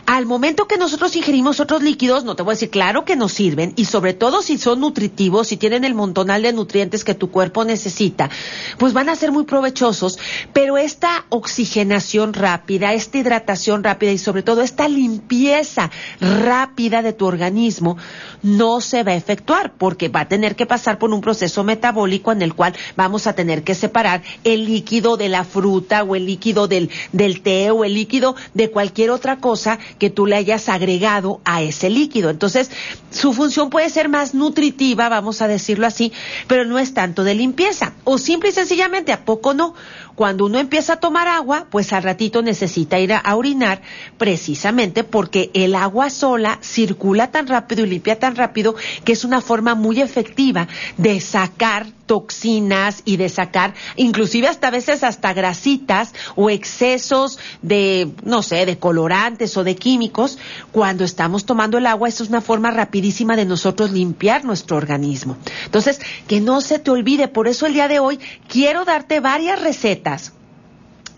Al 0.07 0.25
momento 0.25 0.69
que 0.69 0.77
nosotros 0.77 1.13
ingerimos 1.17 1.59
otros 1.59 1.83
líquidos, 1.83 2.23
no 2.23 2.37
te 2.37 2.41
voy 2.41 2.53
a 2.53 2.55
decir, 2.55 2.69
claro 2.69 3.03
que 3.03 3.17
nos 3.17 3.33
sirven, 3.33 3.73
y 3.75 3.83
sobre 3.83 4.13
todo 4.13 4.41
si 4.41 4.57
son 4.57 4.79
nutritivos, 4.79 5.49
si 5.49 5.57
tienen 5.57 5.83
el 5.83 5.95
montonal 5.95 6.43
de 6.43 6.53
nutrientes 6.53 7.03
que 7.03 7.13
tu 7.13 7.29
cuerpo 7.29 7.65
necesita, 7.65 8.29
pues 8.77 8.93
van 8.93 9.09
a 9.09 9.17
ser 9.17 9.33
muy 9.33 9.43
provechosos, 9.43 10.17
pero 10.53 10.77
esta 10.77 11.25
oxigenación 11.27 12.31
rápida, 12.31 12.93
esta 12.93 13.17
hidratación 13.17 13.83
rápida 13.83 14.13
y 14.13 14.17
sobre 14.17 14.43
todo 14.43 14.61
esta 14.61 14.87
limpieza 14.87 15.91
rápida 16.21 17.01
de 17.01 17.11
tu 17.11 17.25
organismo 17.25 17.97
no 18.41 18.79
se 18.79 19.03
va 19.03 19.11
a 19.11 19.15
efectuar, 19.15 19.73
porque 19.77 20.07
va 20.07 20.21
a 20.21 20.29
tener 20.29 20.55
que 20.55 20.65
pasar 20.65 20.99
por 20.99 21.11
un 21.11 21.19
proceso 21.19 21.65
metabólico 21.65 22.31
en 22.31 22.41
el 22.43 22.55
cual 22.55 22.73
vamos 22.95 23.27
a 23.27 23.33
tener 23.33 23.65
que 23.65 23.75
separar 23.75 24.23
el 24.45 24.67
líquido 24.67 25.17
de 25.17 25.27
la 25.27 25.43
fruta 25.43 26.03
o 26.03 26.15
el 26.15 26.25
líquido 26.27 26.69
del, 26.69 26.89
del 27.11 27.41
té 27.41 27.71
o 27.71 27.83
el 27.83 27.93
líquido 27.93 28.37
de 28.53 28.71
cualquier 28.71 29.09
otra 29.09 29.39
cosa 29.39 29.79
que 29.97 30.09
tú 30.09 30.25
le 30.25 30.35
hayas 30.35 30.69
agregado 30.69 31.41
a 31.45 31.61
ese 31.61 31.89
líquido. 31.89 32.29
Entonces, 32.29 32.69
su 33.11 33.33
función 33.33 33.69
puede 33.69 33.89
ser 33.89 34.09
más 34.09 34.33
nutritiva, 34.33 35.09
vamos 35.09 35.41
a 35.41 35.47
decirlo 35.47 35.87
así, 35.87 36.11
pero 36.47 36.65
no 36.65 36.79
es 36.79 36.93
tanto 36.93 37.23
de 37.23 37.35
limpieza. 37.35 37.93
O 38.03 38.17
simple 38.17 38.49
y 38.49 38.53
sencillamente, 38.53 39.11
¿a 39.11 39.25
poco 39.25 39.53
no? 39.53 39.73
Cuando 40.17 40.47
uno 40.47 40.57
empieza 40.57 40.93
a 40.93 40.99
tomar 40.99 41.27
agua, 41.27 41.67
pues 41.69 41.93
al 41.93 42.01
ratito 42.01 42.41
necesita 42.41 42.97
ir 42.97 43.13
a, 43.13 43.35
orinar 43.35 43.83
precisamente 44.17 45.03
porque 45.03 45.51
el 45.53 45.75
agua 45.75 46.09
sola 46.09 46.57
circula 46.63 47.29
tan 47.29 47.45
rápido 47.45 47.85
y 47.85 47.89
limpia 47.89 48.17
tan 48.17 48.35
rápido 48.35 48.73
que 49.05 49.13
es 49.13 49.23
una 49.23 49.41
forma 49.41 49.75
muy 49.75 50.01
efectiva 50.01 50.67
de 50.97 51.21
sacar 51.21 51.85
toxinas 52.07 53.03
y 53.05 53.17
de 53.17 53.29
sacar 53.29 53.75
inclusive 53.95 54.47
hasta 54.47 54.71
veces 54.71 55.03
hasta 55.03 55.33
grasitas 55.33 56.13
o 56.35 56.49
excesos 56.49 57.37
de, 57.61 58.09
no 58.23 58.41
sé, 58.41 58.65
de 58.65 58.79
colorantes 58.79 59.55
o 59.55 59.63
de 59.63 59.75
químicos. 59.75 60.39
Cuando 60.71 61.03
estamos 61.03 61.45
tomando 61.45 61.77
el 61.77 61.85
agua, 61.85 62.09
eso 62.09 62.23
es 62.23 62.29
una 62.29 62.41
forma 62.41 62.71
rapidísima 62.71 63.35
de 63.35 63.45
nosotros 63.45 63.91
limpiar 63.91 64.45
nuestro 64.45 64.77
organismo. 64.77 65.37
Entonces, 65.65 65.99
que 66.27 66.39
no 66.39 66.61
se 66.61 66.79
te 66.79 66.89
olvide, 66.89 67.27
por 67.27 67.47
eso 67.47 67.67
el 67.67 67.73
día 67.73 67.87
de 67.87 67.99
hoy 67.99 68.19
quiero 68.47 68.83
darte 68.83 69.19
varias 69.19 69.61
recetas 69.61 70.06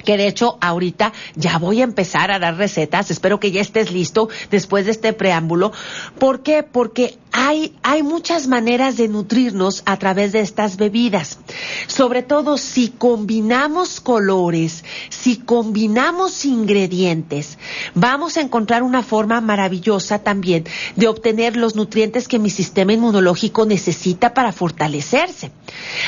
que 0.03 0.17
de 0.17 0.27
hecho 0.27 0.57
ahorita 0.61 1.13
ya 1.35 1.57
voy 1.57 1.81
a 1.81 1.83
empezar 1.83 2.31
a 2.31 2.39
dar 2.39 2.57
recetas, 2.57 3.11
espero 3.11 3.39
que 3.39 3.51
ya 3.51 3.61
estés 3.61 3.91
listo 3.91 4.29
después 4.49 4.85
de 4.85 4.91
este 4.91 5.13
preámbulo. 5.13 5.71
¿Por 6.17 6.41
qué? 6.41 6.63
Porque 6.63 7.17
hay, 7.31 7.75
hay 7.83 8.03
muchas 8.03 8.47
maneras 8.47 8.97
de 8.97 9.07
nutrirnos 9.07 9.83
a 9.85 9.97
través 9.97 10.31
de 10.31 10.41
estas 10.41 10.77
bebidas. 10.77 11.37
Sobre 11.87 12.23
todo 12.23 12.57
si 12.57 12.89
combinamos 12.89 13.99
colores, 14.01 14.83
si 15.09 15.37
combinamos 15.37 16.45
ingredientes, 16.45 17.57
vamos 17.93 18.37
a 18.37 18.41
encontrar 18.41 18.83
una 18.83 19.03
forma 19.03 19.41
maravillosa 19.41 20.19
también 20.19 20.65
de 20.95 21.07
obtener 21.07 21.55
los 21.55 21.75
nutrientes 21.75 22.27
que 22.27 22.39
mi 22.39 22.49
sistema 22.49 22.93
inmunológico 22.93 23.65
necesita 23.65 24.33
para 24.33 24.51
fortalecerse. 24.51 25.51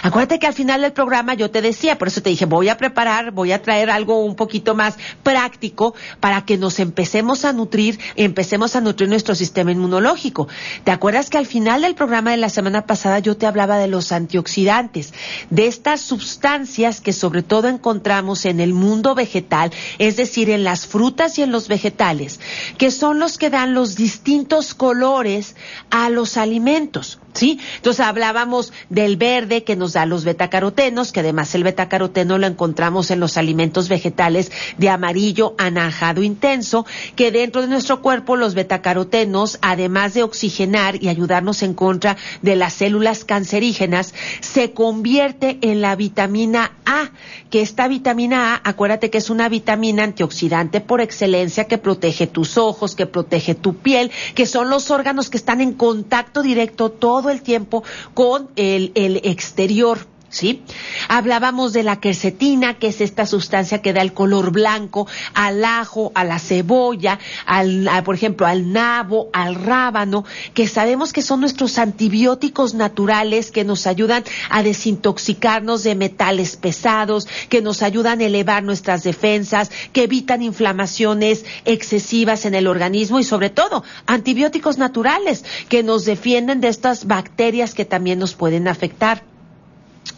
Acuérdate 0.03 0.39
que 0.39 0.47
al 0.47 0.53
final 0.53 0.81
del 0.81 0.93
programa 0.93 1.33
yo 1.35 1.51
te 1.51 1.61
decía, 1.61 1.97
por 1.97 2.07
eso 2.07 2.21
te 2.21 2.29
dije, 2.29 2.45
voy 2.45 2.69
a 2.69 2.77
preparar, 2.77 3.31
voy 3.31 3.51
a 3.51 3.61
traer 3.61 3.89
algo 3.89 4.23
un 4.23 4.35
poquito 4.35 4.75
más 4.75 4.95
práctico 5.23 5.93
para 6.19 6.45
que 6.45 6.57
nos 6.57 6.79
empecemos 6.79 7.45
a 7.45 7.53
nutrir, 7.53 7.99
empecemos 8.15 8.75
a 8.75 8.81
nutrir 8.81 9.07
nuestro 9.07 9.35
sistema 9.35 9.71
inmunológico. 9.71 10.47
¿Te 10.83 10.91
acuerdas 10.91 11.10
que 11.11 11.37
al 11.37 11.45
final 11.45 11.81
del 11.81 11.93
programa 11.93 12.31
de 12.31 12.37
la 12.37 12.49
semana 12.49 12.85
pasada 12.85 13.19
yo 13.19 13.35
te 13.35 13.45
hablaba 13.45 13.77
de 13.77 13.87
los 13.87 14.13
antioxidantes, 14.13 15.13
de 15.49 15.67
estas 15.67 15.99
sustancias 15.99 17.01
que 17.01 17.11
sobre 17.11 17.43
todo 17.43 17.67
encontramos 17.67 18.45
en 18.45 18.61
el 18.61 18.73
mundo 18.73 19.13
vegetal, 19.13 19.71
es 19.99 20.15
decir, 20.15 20.49
en 20.49 20.63
las 20.63 20.87
frutas 20.87 21.37
y 21.37 21.43
en 21.43 21.51
los 21.51 21.67
vegetales, 21.67 22.39
que 22.77 22.91
son 22.91 23.19
los 23.19 23.37
que 23.37 23.49
dan 23.49 23.73
los 23.73 23.95
distintos 23.95 24.73
colores 24.73 25.57
a 25.89 26.09
los 26.09 26.37
alimentos? 26.37 27.19
¿Sí? 27.33 27.61
Entonces 27.77 28.05
hablábamos 28.05 28.73
del 28.89 29.15
verde 29.15 29.63
que 29.63 29.77
nos 29.77 29.93
da 29.93 30.05
los 30.05 30.25
betacarotenos, 30.25 31.13
que 31.13 31.21
además 31.21 31.55
el 31.55 31.63
betacaroteno 31.63 32.37
lo 32.37 32.45
encontramos 32.45 33.09
en 33.09 33.21
los 33.21 33.37
alimentos 33.37 33.87
vegetales 33.87 34.51
de 34.77 34.89
amarillo 34.89 35.55
anaranjado 35.57 36.23
intenso, 36.23 36.85
que 37.15 37.31
dentro 37.31 37.61
de 37.61 37.69
nuestro 37.69 38.01
cuerpo 38.01 38.35
los 38.35 38.53
betacarotenos, 38.53 39.59
además 39.61 40.13
de 40.13 40.23
oxigenar 40.23 41.00
y 41.01 41.09
ayudarnos 41.09 41.63
en 41.63 41.73
contra 41.73 42.15
de 42.41 42.55
las 42.55 42.73
células 42.73 43.25
cancerígenas, 43.25 44.13
se 44.39 44.71
convierte 44.71 45.57
en 45.61 45.81
la 45.81 45.95
vitamina 45.95 46.73
A, 46.85 47.11
que 47.49 47.61
esta 47.61 47.87
vitamina 47.87 48.55
A, 48.55 48.69
acuérdate 48.69 49.09
que 49.09 49.17
es 49.17 49.29
una 49.29 49.49
vitamina 49.49 50.03
antioxidante 50.03 50.79
por 50.79 51.01
excelencia 51.01 51.65
que 51.65 51.77
protege 51.77 52.27
tus 52.27 52.57
ojos, 52.57 52.95
que 52.95 53.05
protege 53.05 53.55
tu 53.55 53.75
piel, 53.77 54.11
que 54.35 54.45
son 54.45 54.69
los 54.69 54.91
órganos 54.91 55.29
que 55.29 55.37
están 55.37 55.61
en 55.61 55.73
contacto 55.73 56.43
directo 56.43 56.91
todo 56.91 57.29
el 57.29 57.41
tiempo 57.41 57.83
con 58.13 58.49
el, 58.55 58.91
el 58.95 59.17
exterior. 59.23 60.10
¿Sí? 60.31 60.63
Hablábamos 61.09 61.73
de 61.73 61.83
la 61.83 61.99
quercetina, 61.99 62.79
que 62.79 62.87
es 62.87 63.01
esta 63.01 63.25
sustancia 63.25 63.81
que 63.81 63.93
da 63.93 64.01
el 64.01 64.13
color 64.13 64.51
blanco 64.51 65.07
al 65.33 65.63
ajo, 65.63 66.11
a 66.15 66.23
la 66.23 66.39
cebolla, 66.39 67.19
al, 67.45 67.87
por 68.03 68.15
ejemplo, 68.15 68.47
al 68.47 68.71
nabo, 68.71 69.29
al 69.33 69.55
rábano, 69.55 70.25
que 70.53 70.67
sabemos 70.67 71.13
que 71.13 71.21
son 71.21 71.41
nuestros 71.41 71.77
antibióticos 71.77 72.73
naturales 72.73 73.51
que 73.51 73.63
nos 73.63 73.85
ayudan 73.85 74.23
a 74.49 74.63
desintoxicarnos 74.63 75.83
de 75.83 75.95
metales 75.95 76.55
pesados, 76.55 77.27
que 77.49 77.61
nos 77.61 77.83
ayudan 77.83 78.21
a 78.21 78.25
elevar 78.25 78.63
nuestras 78.63 79.03
defensas, 79.03 79.69
que 79.91 80.03
evitan 80.03 80.41
inflamaciones 80.41 81.45
excesivas 81.65 82.45
en 82.45 82.55
el 82.55 82.67
organismo 82.67 83.19
y 83.19 83.23
sobre 83.25 83.49
todo 83.49 83.83
antibióticos 84.05 84.77
naturales 84.77 85.43
que 85.67 85.83
nos 85.83 86.05
defienden 86.05 86.61
de 86.61 86.69
estas 86.69 87.05
bacterias 87.05 87.73
que 87.73 87.85
también 87.85 88.19
nos 88.19 88.33
pueden 88.33 88.69
afectar. 88.69 89.30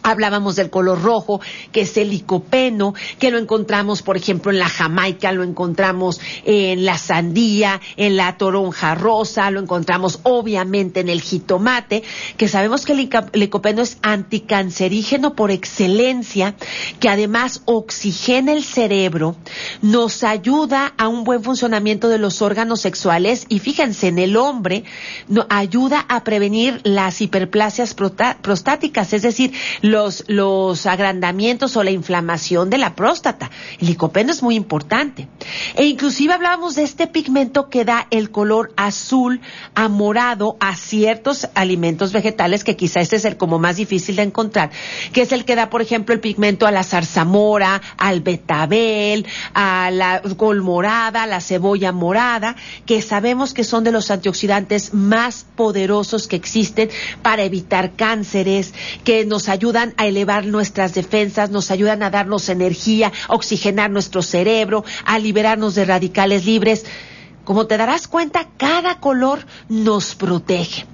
Hablábamos 0.04 0.56
del 0.56 0.70
color 0.70 1.02
rojo, 1.02 1.40
que 1.72 1.80
es 1.80 1.96
el 1.96 2.10
licopeno, 2.10 2.94
que 3.18 3.30
lo 3.30 3.38
encontramos, 3.38 4.02
por 4.02 4.16
ejemplo, 4.16 4.52
en 4.52 4.58
la 4.58 4.68
jamaica, 4.68 5.32
lo 5.32 5.42
encontramos 5.42 6.20
en 6.44 6.84
la 6.84 6.98
sandía, 6.98 7.80
en 7.96 8.16
la 8.16 8.36
toronja 8.36 8.94
rosa, 8.94 9.50
lo 9.50 9.60
encontramos 9.60 10.20
obviamente 10.22 11.00
en 11.00 11.08
el 11.08 11.22
jitomate, 11.22 12.02
que 12.36 12.48
sabemos 12.48 12.84
que 12.84 12.92
el 12.92 13.10
licopeno 13.32 13.82
es 13.82 13.96
anticancerígeno 14.02 15.34
por 15.34 15.50
excelencia, 15.50 16.54
que 17.00 17.08
además 17.08 17.62
oxigena 17.64 18.52
el 18.52 18.62
cerebro, 18.62 19.36
nos 19.80 20.22
ayuda 20.22 20.92
a 20.98 21.08
un 21.08 21.24
buen 21.24 21.42
funcionamiento 21.42 22.08
de 22.08 22.18
los 22.18 22.42
órganos 22.42 22.82
sexuales 22.82 23.46
y 23.48 23.58
fíjense, 23.58 24.08
en 24.08 24.18
el 24.18 24.36
hombre 24.36 24.84
ayuda 25.48 26.04
a 26.08 26.24
prevenir 26.24 26.80
las 26.84 27.20
hiperplasias 27.20 27.94
prostáticas, 27.94 29.12
es 29.12 29.22
decir, 29.22 29.52
los, 29.94 30.24
los 30.26 30.86
agrandamientos 30.86 31.76
o 31.76 31.84
la 31.84 31.92
inflamación 31.92 32.68
de 32.68 32.78
la 32.78 32.96
próstata. 32.96 33.48
El 33.78 33.86
licopeno 33.86 34.32
es 34.32 34.42
muy 34.42 34.56
importante. 34.56 35.28
E 35.76 35.86
inclusive 35.86 36.34
hablábamos 36.34 36.74
de 36.74 36.82
este 36.82 37.06
pigmento 37.06 37.70
que 37.70 37.84
da 37.84 38.08
el 38.10 38.32
color 38.32 38.72
azul 38.76 39.40
a 39.76 39.86
morado 39.88 40.56
a 40.58 40.74
ciertos 40.74 41.48
alimentos 41.54 42.12
vegetales, 42.12 42.64
que 42.64 42.74
quizá 42.74 43.00
este 43.00 43.16
es 43.16 43.24
el 43.24 43.36
como 43.36 43.60
más 43.60 43.76
difícil 43.76 44.16
de 44.16 44.22
encontrar, 44.22 44.70
que 45.12 45.22
es 45.22 45.30
el 45.30 45.44
que 45.44 45.54
da, 45.54 45.70
por 45.70 45.80
ejemplo, 45.80 46.12
el 46.12 46.20
pigmento 46.20 46.66
a 46.66 46.72
la 46.72 46.82
zarzamora, 46.82 47.80
al 47.96 48.20
betabel, 48.20 49.26
a 49.54 49.92
la 49.92 50.22
col 50.36 50.62
morada, 50.62 51.22
a 51.22 51.26
la 51.28 51.40
cebolla 51.40 51.92
morada, 51.92 52.56
que 52.84 53.00
sabemos 53.00 53.54
que 53.54 53.62
son 53.62 53.84
de 53.84 53.92
los 53.92 54.10
antioxidantes 54.10 54.92
más 54.92 55.46
poderosos 55.54 56.26
que 56.26 56.34
existen 56.34 56.90
para 57.22 57.44
evitar 57.44 57.92
cánceres, 57.92 58.74
que 59.04 59.24
nos 59.24 59.48
ayudan 59.48 59.83
a 59.96 60.06
elevar 60.06 60.46
nuestras 60.46 60.94
defensas, 60.94 61.50
nos 61.50 61.70
ayudan 61.70 62.02
a 62.02 62.10
darnos 62.10 62.48
energía, 62.48 63.12
oxigenar 63.28 63.90
nuestro 63.90 64.22
cerebro, 64.22 64.84
a 65.04 65.18
liberarnos 65.18 65.74
de 65.74 65.84
radicales 65.84 66.46
libres. 66.46 66.86
Como 67.44 67.66
te 67.66 67.76
darás 67.76 68.08
cuenta, 68.08 68.48
cada 68.56 69.00
color 69.00 69.44
nos 69.68 70.14
protege. 70.14 70.86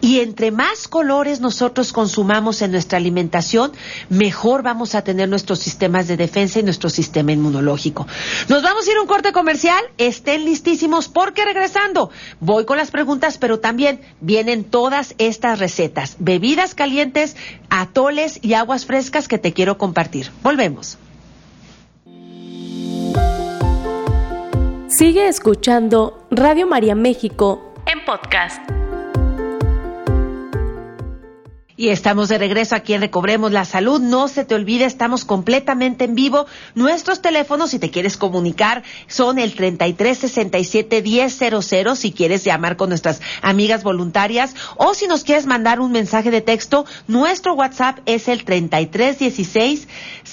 Y 0.00 0.20
entre 0.20 0.50
más 0.50 0.88
colores 0.88 1.40
nosotros 1.40 1.92
consumamos 1.92 2.62
en 2.62 2.72
nuestra 2.72 2.98
alimentación, 2.98 3.72
mejor 4.08 4.62
vamos 4.62 4.94
a 4.94 5.02
tener 5.02 5.28
nuestros 5.28 5.58
sistemas 5.58 6.08
de 6.08 6.16
defensa 6.16 6.58
y 6.58 6.62
nuestro 6.62 6.90
sistema 6.90 7.32
inmunológico. 7.32 8.06
Nos 8.48 8.62
vamos 8.62 8.86
a 8.86 8.90
ir 8.90 8.96
a 8.96 9.00
un 9.00 9.06
corte 9.06 9.32
comercial. 9.32 9.82
Estén 9.98 10.44
listísimos 10.44 11.08
porque 11.08 11.44
regresando 11.44 12.10
voy 12.40 12.64
con 12.64 12.76
las 12.76 12.90
preguntas, 12.90 13.38
pero 13.38 13.60
también 13.60 14.00
vienen 14.20 14.64
todas 14.64 15.14
estas 15.18 15.58
recetas, 15.58 16.16
bebidas 16.18 16.74
calientes, 16.74 17.36
atoles 17.70 18.38
y 18.42 18.54
aguas 18.54 18.86
frescas 18.86 19.28
que 19.28 19.38
te 19.38 19.52
quiero 19.52 19.78
compartir. 19.78 20.30
Volvemos. 20.42 20.98
Sigue 24.88 25.26
escuchando 25.26 26.26
Radio 26.30 26.66
María 26.66 26.94
México 26.94 27.72
en 27.86 28.04
podcast. 28.04 28.81
Y 31.82 31.88
estamos 31.88 32.28
de 32.28 32.38
regreso 32.38 32.76
aquí 32.76 32.94
en 32.94 33.00
Recobremos 33.00 33.50
la 33.50 33.64
Salud. 33.64 34.00
No 34.00 34.28
se 34.28 34.44
te 34.44 34.54
olvide, 34.54 34.84
estamos 34.84 35.24
completamente 35.24 36.04
en 36.04 36.14
vivo. 36.14 36.46
Nuestros 36.76 37.20
teléfonos, 37.20 37.70
si 37.70 37.80
te 37.80 37.90
quieres 37.90 38.16
comunicar, 38.16 38.84
son 39.08 39.40
el 39.40 39.56
3367-1000 39.56 41.96
si 41.96 42.12
quieres 42.12 42.44
llamar 42.44 42.76
con 42.76 42.88
nuestras 42.88 43.20
amigas 43.40 43.82
voluntarias 43.82 44.54
o 44.76 44.94
si 44.94 45.08
nos 45.08 45.24
quieres 45.24 45.46
mandar 45.46 45.80
un 45.80 45.90
mensaje 45.90 46.30
de 46.30 46.40
texto, 46.40 46.86
nuestro 47.08 47.54
WhatsApp 47.54 47.98
es 48.06 48.28
el 48.28 48.44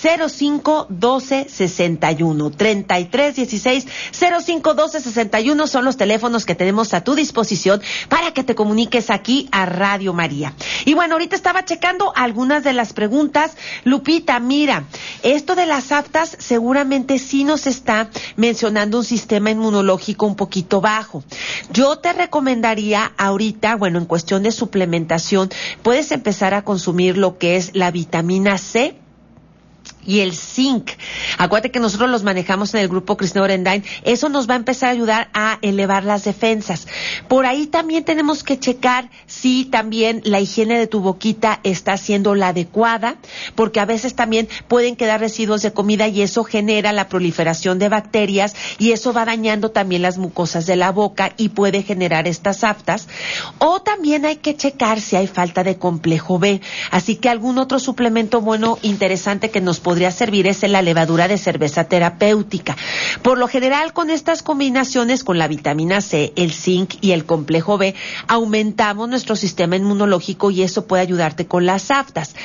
3316 0.01 1.49
051261. 1.49 2.51
3316 2.51 3.87
051261 4.11 5.67
son 5.67 5.85
los 5.85 5.97
teléfonos 5.97 6.45
que 6.45 6.55
tenemos 6.55 6.93
a 6.93 7.03
tu 7.03 7.15
disposición 7.15 7.81
para 8.07 8.31
que 8.31 8.43
te 8.43 8.55
comuniques 8.55 9.09
aquí 9.09 9.49
a 9.51 9.65
Radio 9.65 10.13
María. 10.13 10.53
Y 10.85 10.93
bueno, 10.93 11.15
ahorita 11.15 11.35
estaba 11.35 11.65
checando 11.65 12.13
algunas 12.15 12.63
de 12.63 12.73
las 12.73 12.93
preguntas. 12.93 13.57
Lupita, 13.83 14.39
mira, 14.39 14.85
esto 15.23 15.55
de 15.55 15.65
las 15.65 15.91
aftas 15.91 16.35
seguramente 16.39 17.19
sí 17.19 17.43
nos 17.43 17.67
está 17.67 18.09
mencionando 18.35 18.99
un 18.99 19.05
sistema 19.05 19.51
inmunológico 19.51 20.25
un 20.25 20.35
poquito 20.35 20.81
bajo. 20.81 21.23
Yo 21.71 21.97
te 21.97 22.13
recomendaría 22.13 23.11
ahorita, 23.17 23.75
bueno, 23.75 23.99
en 23.99 24.05
cuestión 24.05 24.43
de 24.43 24.51
suplementación, 24.51 25.49
puedes 25.83 26.11
empezar 26.11 26.53
a 26.53 26.63
consumir 26.63 27.17
lo 27.17 27.37
que 27.37 27.55
es 27.57 27.71
la 27.73 27.91
vitamina 27.91 28.57
C 28.57 28.95
y 30.09 30.21
el 30.21 30.33
zinc. 30.33 30.89
Acuérdate 31.37 31.69
que 31.69 31.79
nosotros 31.79 32.09
los 32.09 32.23
manejamos 32.23 32.73
en 32.73 32.81
el 32.81 32.87
grupo 32.87 33.15
Cristina 33.15 33.43
Orendain. 33.43 33.83
Eso 34.03 34.27
nos 34.27 34.49
va 34.49 34.55
a 34.55 34.57
empezar 34.57 34.89
a 34.89 34.93
ayudar 34.93 35.29
a 35.33 35.59
elevar 35.61 36.03
las 36.03 36.23
defensas. 36.23 36.87
Por 37.27 37.45
ahí 37.45 37.67
también 37.67 38.03
tenemos 38.03 38.43
que 38.43 38.57
checar 38.57 39.11
si 39.27 39.65
también 39.65 40.21
la 40.25 40.39
higiene 40.39 40.79
de 40.79 40.87
tu 40.87 41.01
boquita 41.01 41.59
está 41.63 41.95
siendo 41.95 42.33
la 42.33 42.47
adecuada, 42.47 43.17
porque 43.53 43.79
a 43.79 43.85
veces 43.85 44.15
también 44.15 44.49
pueden 44.67 44.95
quedar 44.95 45.19
residuos 45.19 45.61
de 45.61 45.73
comida 45.73 46.07
y 46.07 46.23
eso 46.23 46.43
genera 46.43 46.91
la 46.91 47.07
proliferación 47.07 47.77
de 47.77 47.89
bacterias 47.89 48.55
y 48.79 48.93
eso 48.93 49.13
va 49.13 49.25
dañando 49.25 49.69
también 49.69 50.01
las 50.01 50.17
mucosas 50.17 50.65
de 50.65 50.75
la 50.75 50.91
boca 50.91 51.33
y 51.37 51.49
puede 51.49 51.83
generar 51.83 52.27
estas 52.27 52.63
aftas. 52.63 53.07
O 53.59 53.81
también 53.83 54.25
hay 54.25 54.37
que 54.37 54.55
checar 54.55 55.01
si 55.01 55.17
hay 55.17 55.27
falta 55.27 55.63
de 55.63 55.77
complejo 55.77 56.39
B. 56.39 56.61
Así 56.89 57.15
que 57.15 57.29
algún 57.29 57.59
otro 57.59 57.77
suplemento 57.77 58.41
bueno, 58.41 58.79
interesante 58.81 59.51
que 59.51 59.61
nos 59.61 59.79
podría 59.79 59.98
servir 60.11 60.47
es 60.47 60.63
la 60.67 60.81
levadura 60.81 61.27
de 61.27 61.37
cerveza 61.37 61.85
terapéutica. 61.85 62.75
Por 63.21 63.37
lo 63.37 63.47
general, 63.47 63.93
con 63.93 64.09
estas 64.09 64.43
combinaciones, 64.43 65.23
con 65.23 65.37
la 65.37 65.47
vitamina 65.47 66.01
C, 66.01 66.33
el 66.35 66.51
zinc 66.51 66.95
y 67.01 67.11
el 67.11 67.25
complejo 67.25 67.77
B, 67.77 67.95
aumentamos 68.27 69.09
nuestro 69.09 69.35
sistema 69.35 69.75
inmunológico 69.75 70.51
y 70.51 70.63
eso 70.63 70.87
puede 70.87 71.03
ayudarte 71.03 71.45
con 71.45 71.65
las 71.65 71.91
aftas. 71.91 72.35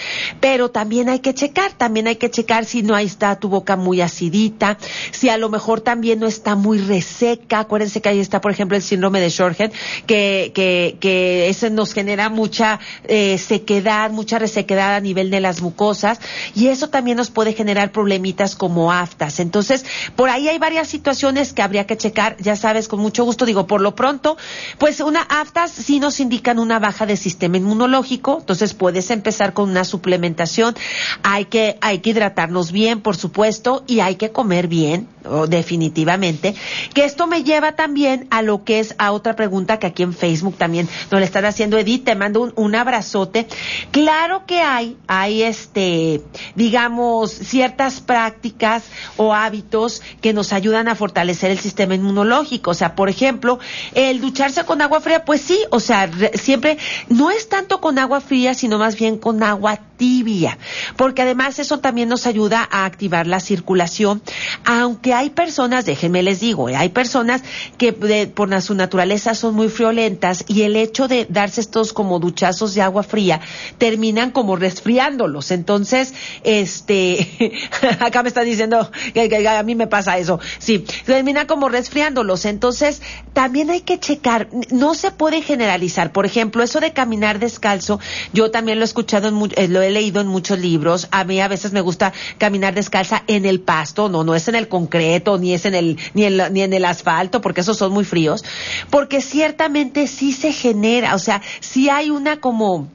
Pero 0.40 0.70
también 0.70 1.08
hay 1.08 1.20
que 1.20 1.34
checar, 1.34 1.72
también 1.72 2.06
hay 2.06 2.16
que 2.16 2.30
checar 2.30 2.64
si 2.64 2.82
no 2.82 2.96
está 2.96 3.38
tu 3.38 3.48
boca 3.48 3.76
muy 3.76 4.00
acidita, 4.00 4.78
si 5.10 5.28
a 5.28 5.38
lo 5.38 5.48
mejor 5.48 5.80
también 5.80 6.20
no 6.20 6.26
está 6.26 6.54
muy 6.54 6.78
reseca. 6.78 7.60
Acuérdense 7.60 8.00
que 8.00 8.08
ahí 8.08 8.20
está, 8.20 8.40
por 8.40 8.50
ejemplo, 8.50 8.76
el 8.76 8.82
síndrome 8.82 9.20
de 9.20 9.30
Sjorgen, 9.30 9.72
que, 10.06 10.52
que, 10.54 11.54
nos 11.70 11.94
genera 11.94 12.28
mucha 12.28 12.78
eh, 13.04 13.38
sequedad, 13.38 14.10
mucha 14.10 14.38
resequedad 14.38 14.94
a 14.96 15.00
nivel 15.00 15.30
de 15.30 15.40
las 15.40 15.62
mucosas 15.62 16.20
y 16.54 16.68
eso 16.68 16.88
también 16.88 17.16
nos 17.16 17.30
puede 17.44 17.56
generar 17.56 17.92
problemitas 17.92 18.56
como 18.56 18.90
aftas. 18.90 19.38
Entonces, 19.38 19.84
por 20.16 20.30
ahí 20.30 20.48
hay 20.48 20.56
varias 20.56 20.88
situaciones 20.88 21.52
que 21.52 21.60
habría 21.60 21.86
que 21.86 21.94
checar, 21.94 22.38
ya 22.38 22.56
sabes, 22.56 22.88
con 22.88 23.00
mucho 23.00 23.22
gusto 23.22 23.44
digo, 23.44 23.66
por 23.66 23.82
lo 23.82 23.94
pronto, 23.94 24.38
pues 24.78 25.00
una 25.00 25.20
aftas 25.20 25.70
sí 25.70 26.00
nos 26.00 26.20
indican 26.20 26.58
una 26.58 26.78
baja 26.78 27.04
de 27.04 27.18
sistema 27.18 27.58
inmunológico, 27.58 28.38
entonces 28.40 28.72
puedes 28.72 29.10
empezar 29.10 29.52
con 29.52 29.68
una 29.68 29.84
suplementación. 29.84 30.74
Hay 31.22 31.44
que 31.44 31.76
hay 31.82 31.98
que 31.98 32.10
hidratarnos 32.10 32.72
bien, 32.72 33.02
por 33.02 33.14
supuesto, 33.14 33.84
y 33.86 34.00
hay 34.00 34.14
que 34.14 34.32
comer 34.32 34.66
bien, 34.66 35.06
definitivamente. 35.48 36.54
Que 36.92 37.04
esto 37.04 37.26
me 37.26 37.42
lleva 37.42 37.72
también 37.72 38.26
a 38.30 38.42
lo 38.42 38.64
que 38.64 38.80
es 38.80 38.94
a 38.98 39.12
otra 39.12 39.36
pregunta 39.36 39.78
que 39.78 39.86
aquí 39.86 40.02
en 40.02 40.14
Facebook 40.14 40.56
también 40.56 40.88
nos 41.10 41.20
le 41.20 41.26
están 41.26 41.44
haciendo 41.44 41.78
Edith, 41.78 42.04
te 42.04 42.14
mando 42.14 42.42
un, 42.42 42.52
un 42.56 42.74
abrazote. 42.74 43.46
Claro 43.90 44.44
que 44.46 44.60
hay 44.60 44.96
hay 45.06 45.42
este, 45.42 46.22
digamos 46.54 47.30
ciertas 47.30 48.00
prácticas 48.00 48.84
o 49.16 49.34
hábitos 49.34 50.02
que 50.20 50.32
nos 50.32 50.52
ayudan 50.52 50.88
a 50.88 50.94
fortalecer 50.94 51.50
el 51.50 51.58
sistema 51.58 51.94
inmunológico. 51.94 52.70
O 52.72 52.74
sea, 52.74 52.94
por 52.94 53.08
ejemplo, 53.08 53.58
el 53.94 54.20
ducharse 54.20 54.64
con 54.64 54.82
agua 54.82 55.00
fría, 55.00 55.24
pues 55.24 55.40
sí, 55.40 55.58
o 55.70 55.80
sea, 55.80 56.10
siempre 56.34 56.78
no 57.08 57.30
es 57.30 57.48
tanto 57.48 57.80
con 57.80 57.98
agua 57.98 58.20
fría, 58.20 58.54
sino 58.54 58.78
más 58.78 58.96
bien 58.96 59.18
con 59.18 59.42
agua 59.42 59.78
tibia, 59.96 60.58
porque 60.96 61.22
además 61.22 61.58
eso 61.58 61.78
también 61.78 62.08
nos 62.08 62.26
ayuda 62.26 62.68
a 62.70 62.84
activar 62.84 63.26
la 63.26 63.40
circulación, 63.40 64.22
aunque 64.64 65.13
hay 65.18 65.30
personas, 65.30 65.84
déjenme 65.84 66.22
les 66.22 66.40
digo, 66.40 66.68
eh, 66.68 66.76
hay 66.76 66.88
personas 66.88 67.42
que 67.78 67.92
por 67.92 68.62
su 68.62 68.74
naturaleza 68.74 69.34
son 69.34 69.54
muy 69.54 69.68
friolentas 69.68 70.44
y 70.48 70.62
el 70.62 70.76
hecho 70.76 71.08
de 71.08 71.26
darse 71.28 71.60
estos 71.60 71.92
como 71.92 72.18
duchazos 72.18 72.74
de 72.74 72.82
agua 72.82 73.02
fría 73.02 73.40
terminan 73.78 74.30
como 74.30 74.56
resfriándolos. 74.56 75.50
Entonces, 75.50 76.14
este, 76.42 77.52
acá 78.00 78.22
me 78.22 78.28
están 78.28 78.44
diciendo 78.44 78.90
que, 79.12 79.48
a 79.48 79.62
mí 79.62 79.74
me 79.74 79.86
pasa 79.86 80.18
eso. 80.18 80.40
Sí, 80.58 80.84
termina 81.04 81.46
como 81.46 81.68
resfriándolos. 81.68 82.44
Entonces, 82.44 83.02
también 83.32 83.70
hay 83.70 83.80
que 83.80 83.98
checar, 83.98 84.48
no 84.70 84.94
se 84.94 85.10
puede 85.10 85.42
generalizar. 85.42 86.12
Por 86.12 86.26
ejemplo, 86.26 86.62
eso 86.62 86.80
de 86.80 86.92
caminar 86.92 87.38
descalzo, 87.38 88.00
yo 88.32 88.50
también 88.50 88.78
lo 88.78 88.84
he 88.84 88.86
escuchado, 88.86 89.28
en, 89.28 89.52
eh, 89.56 89.68
lo 89.68 89.82
he 89.82 89.90
leído 89.90 90.20
en 90.20 90.26
muchos 90.26 90.58
libros. 90.58 91.08
A 91.10 91.24
mí 91.24 91.40
a 91.40 91.48
veces 91.48 91.72
me 91.72 91.80
gusta 91.80 92.12
caminar 92.38 92.74
descalza 92.74 93.22
en 93.26 93.44
el 93.44 93.60
pasto, 93.60 94.08
no, 94.08 94.24
no 94.24 94.34
es 94.34 94.48
en 94.48 94.54
el 94.54 94.68
concreto, 94.68 95.03
ni 95.38 95.54
es 95.54 95.64
en 95.64 95.74
el, 95.74 95.98
ni 96.14 96.24
en, 96.24 96.52
ni 96.52 96.62
en 96.62 96.72
el 96.72 96.84
asfalto, 96.84 97.40
porque 97.40 97.60
esos 97.60 97.76
son 97.76 97.92
muy 97.92 98.04
fríos. 98.04 98.44
Porque 98.90 99.20
ciertamente 99.20 100.06
sí 100.06 100.32
se 100.32 100.52
genera, 100.52 101.14
o 101.14 101.18
sea, 101.18 101.42
sí 101.60 101.88
hay 101.88 102.10
una 102.10 102.40
como, 102.40 102.88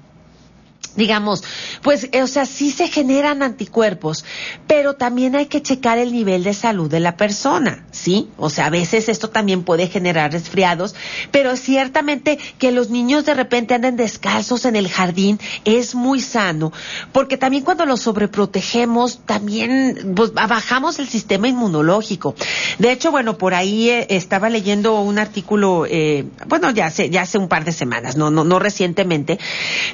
digamos, 0.95 1.43
pues, 1.81 2.09
eh, 2.11 2.23
o 2.23 2.27
sea, 2.27 2.45
sí 2.45 2.71
se 2.71 2.87
generan 2.87 3.43
anticuerpos, 3.43 4.25
pero 4.67 4.95
también 4.95 5.35
hay 5.35 5.47
que 5.47 5.61
checar 5.61 5.97
el 5.97 6.11
nivel 6.11 6.43
de 6.43 6.53
salud 6.53 6.89
de 6.89 6.99
la 6.99 7.17
persona, 7.17 7.85
¿sí? 7.91 8.29
O 8.37 8.49
sea, 8.49 8.67
a 8.67 8.69
veces 8.69 9.09
esto 9.09 9.29
también 9.29 9.63
puede 9.63 9.87
generar 9.87 10.31
resfriados, 10.31 10.95
pero 11.31 11.55
ciertamente 11.55 12.37
que 12.57 12.71
los 12.71 12.89
niños 12.89 13.25
de 13.25 13.33
repente 13.33 13.73
anden 13.73 13.95
descalzos 13.95 14.65
en 14.65 14.75
el 14.75 14.89
jardín 14.89 15.39
es 15.65 15.95
muy 15.95 16.21
sano, 16.21 16.71
porque 17.11 17.37
también 17.37 17.63
cuando 17.63 17.85
los 17.85 18.01
sobreprotegemos, 18.01 19.19
también 19.25 20.13
pues, 20.15 20.33
bajamos 20.33 20.99
el 20.99 21.07
sistema 21.07 21.47
inmunológico. 21.47 22.35
De 22.77 22.91
hecho, 22.91 23.11
bueno, 23.11 23.37
por 23.37 23.53
ahí 23.53 23.89
eh, 23.89 24.07
estaba 24.09 24.49
leyendo 24.49 25.01
un 25.01 25.19
artículo, 25.19 25.85
eh, 25.87 26.25
bueno, 26.47 26.71
ya 26.71 26.87
hace, 26.87 27.09
ya 27.09 27.23
hace 27.23 27.37
un 27.37 27.47
par 27.47 27.65
de 27.65 27.71
semanas, 27.71 28.15
no, 28.15 28.31
no, 28.31 28.43
no 28.43 28.59
recientemente, 28.59 29.39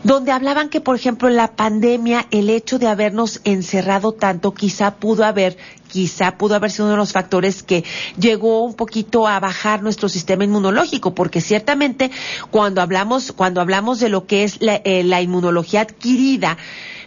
donde 0.03 0.31
hablaban 0.31 0.69
que 0.69 0.81
por 0.85 0.95
ejemplo, 0.95 1.29
la 1.29 1.51
pandemia, 1.51 2.27
el 2.31 2.49
hecho 2.49 2.79
de 2.79 2.87
habernos 2.87 3.41
encerrado 3.43 4.13
tanto, 4.13 4.53
quizá 4.53 4.95
pudo 4.95 5.25
haber 5.25 5.57
quizá 5.89 6.37
pudo 6.37 6.55
haber 6.55 6.71
sido 6.71 6.85
uno 6.85 6.93
de 6.93 6.97
los 6.97 7.13
factores 7.13 7.63
que 7.63 7.83
llegó 8.17 8.63
un 8.63 8.73
poquito 8.73 9.27
a 9.27 9.39
bajar 9.39 9.81
nuestro 9.81 10.09
sistema 10.09 10.43
inmunológico, 10.43 11.13
porque 11.15 11.41
ciertamente 11.41 12.11
cuando 12.51 12.81
hablamos, 12.81 13.31
cuando 13.31 13.61
hablamos 13.61 13.99
de 13.99 14.09
lo 14.09 14.25
que 14.27 14.43
es 14.43 14.61
la, 14.61 14.75
eh, 14.83 15.03
la 15.03 15.21
inmunología 15.21 15.81
adquirida, 15.81 16.57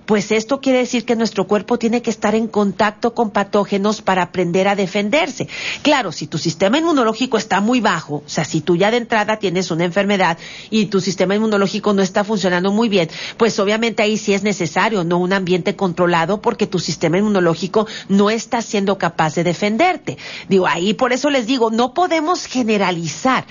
pues 0.09 0.33
esto 0.33 0.62
quiere 0.62 0.79
decir 0.79 1.05
que 1.05 1.16
nuestro 1.16 1.47
cuerpo 1.47 1.79
tiene 1.79 2.01
que 2.01 2.09
estar 2.09 2.35
en 2.35 2.49
contacto 2.49 3.12
con 3.12 3.29
patógenos 3.29 4.01
para 4.01 4.23
aprender 4.23 4.66
a 4.66 4.75
defenderse. 4.75 5.49
Claro, 5.83 6.12
si 6.12 6.27
tu 6.27 6.38
sistema 6.38 6.79
inmunológico 6.79 7.37
está 7.37 7.61
muy 7.61 7.81
bajo, 7.81 8.23
o 8.25 8.29
sea, 8.29 8.47
si 8.47 8.62
tú 8.62 8.75
ya 8.75 8.90
de 8.90 8.97
entrada 8.97 9.38
tienes 9.38 9.71
una 9.71 9.85
enfermedad 9.85 10.38
y 10.71 10.87
tu 10.87 11.03
sistema 11.03 11.35
inmunológico 11.35 11.92
no 11.92 12.01
está 12.01 12.25
funcionando 12.25 12.73
muy 12.73 12.88
bien, 12.88 13.11
pues 13.37 13.59
obviamente 13.59 14.03
ahí 14.03 14.16
sí 14.16 14.33
es 14.33 14.42
necesario, 14.42 15.05
no 15.05 15.18
un 15.18 15.35
ambiente 15.35 15.77
controlado 15.77 16.40
porque 16.40 16.66
tu 16.66 16.79
sistema 16.79 17.18
inmunológico 17.18 17.87
no 18.09 18.31
está 18.31 18.62
siendo 18.62 18.97
capaz 18.97 19.35
de 19.35 19.44
defenderte. 19.44 20.16
Digo, 20.49 20.66
ahí 20.66 20.94
por 20.94 21.12
eso 21.12 21.29
les 21.29 21.47
digo, 21.47 21.71
no 21.71 21.92
podemos 21.92 22.47
generalizar, 22.47 23.44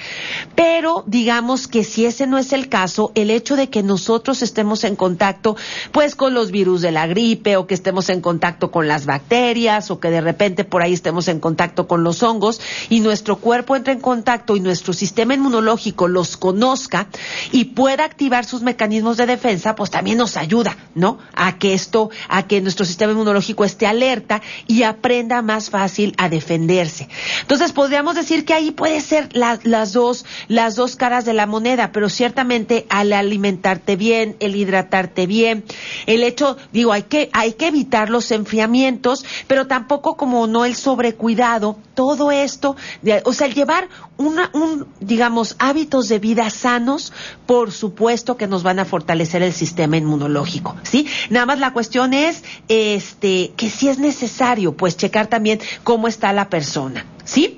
pero 0.56 1.04
digamos 1.06 1.68
que 1.68 1.84
si 1.84 2.08
ese 2.08 2.26
no 2.26 2.40
es 2.40 2.52
el 2.52 2.68
caso, 2.68 3.12
el 3.14 3.30
hecho 3.30 3.56
de 3.56 3.70
que 3.70 3.84
nosotros 3.84 4.42
estemos 4.42 4.84
en 4.86 4.96
contacto, 4.96 5.56
pues 5.92 6.16
con 6.16 6.34
los 6.34 6.47
virus 6.52 6.82
de 6.82 6.92
la 6.92 7.08
gripe 7.08 7.58
o 7.58 7.68
que 7.68 7.74
estemos 7.74 8.10
en 8.10 8.22
contacto 8.22 8.72
con 8.72 8.88
las 8.88 9.06
bacterias 9.06 9.92
o 9.92 10.00
que 10.00 10.10
de 10.10 10.22
repente 10.22 10.64
por 10.64 10.82
ahí 10.82 10.94
estemos 10.94 11.28
en 11.28 11.40
contacto 11.40 11.88
con 11.88 12.04
los 12.04 12.24
hongos 12.24 12.62
y 12.90 13.00
nuestro 13.00 13.38
cuerpo 13.38 13.76
entre 13.76 13.94
en 13.94 14.00
contacto 14.00 14.56
y 14.56 14.60
nuestro 14.60 14.94
sistema 14.94 15.34
inmunológico 15.34 16.08
los 16.08 16.38
conozca 16.38 17.08
y 17.52 17.66
pueda 17.66 18.06
activar 18.06 18.46
sus 18.46 18.62
mecanismos 18.62 19.18
de 19.18 19.26
defensa, 19.26 19.76
pues 19.76 19.90
también 19.90 20.18
nos 20.18 20.38
ayuda, 20.38 20.78
¿no? 20.96 21.20
A 21.34 21.58
que 21.58 21.74
esto, 21.74 22.10
a 22.30 22.48
que 22.48 22.62
nuestro 22.62 22.86
sistema 22.86 23.12
inmunológico 23.12 23.66
esté 23.66 23.88
alerta 23.88 24.42
y 24.68 24.84
aprenda 24.84 25.42
más 25.42 25.70
fácil 25.70 26.14
a 26.18 26.30
defenderse. 26.30 27.10
Entonces 27.42 27.72
podríamos 27.72 28.16
decir 28.16 28.46
que 28.46 28.54
ahí 28.54 28.72
puede 28.72 29.02
ser 29.02 29.30
las 29.34 29.94
dos, 29.94 30.26
las 30.48 30.76
dos 30.76 30.96
caras 30.96 31.26
de 31.26 31.34
la 31.34 31.48
moneda, 31.48 31.92
pero 31.92 32.10
ciertamente 32.10 32.86
al 32.90 33.14
alimentarte 33.14 33.96
bien, 33.96 34.36
el 34.40 34.56
hidratarte 34.56 35.28
bien, 35.28 35.64
el 36.06 36.24
hecho 36.24 36.37
digo, 36.72 36.92
hay 36.94 37.04
que, 37.04 37.30
hay 37.34 37.54
que 37.54 37.68
evitar 37.68 38.10
los 38.10 38.32
enfriamientos, 38.32 39.26
pero 39.48 39.68
tampoco 39.68 40.18
como 40.18 40.48
no 40.48 40.66
el 40.66 40.76
sobrecuidado, 40.76 41.78
todo 41.96 42.32
esto, 42.32 42.76
o 43.24 43.34
sea, 43.34 43.48
llevar 43.48 43.90
una, 44.18 44.50
un, 44.54 44.88
digamos, 45.00 45.56
hábitos 45.60 46.08
de 46.10 46.20
vida 46.20 46.50
sanos, 46.50 47.12
por 47.46 47.72
supuesto 47.72 48.38
que 48.38 48.48
nos 48.48 48.64
van 48.64 48.80
a 48.80 48.86
fortalecer 48.86 49.42
el 49.42 49.54
sistema 49.54 49.98
inmunológico, 49.98 50.76
¿sí? 50.84 51.08
Nada 51.30 51.46
más 51.46 51.60
la 51.60 51.74
cuestión 51.74 52.14
es, 52.14 52.44
este, 52.68 53.54
que 53.58 53.70
si 53.70 53.90
es 53.90 54.00
necesario, 54.00 54.76
pues 54.78 54.98
checar 54.98 55.28
también 55.28 55.60
cómo 55.84 56.08
está 56.08 56.34
la 56.34 56.50
persona, 56.50 57.06
¿sí? 57.26 57.57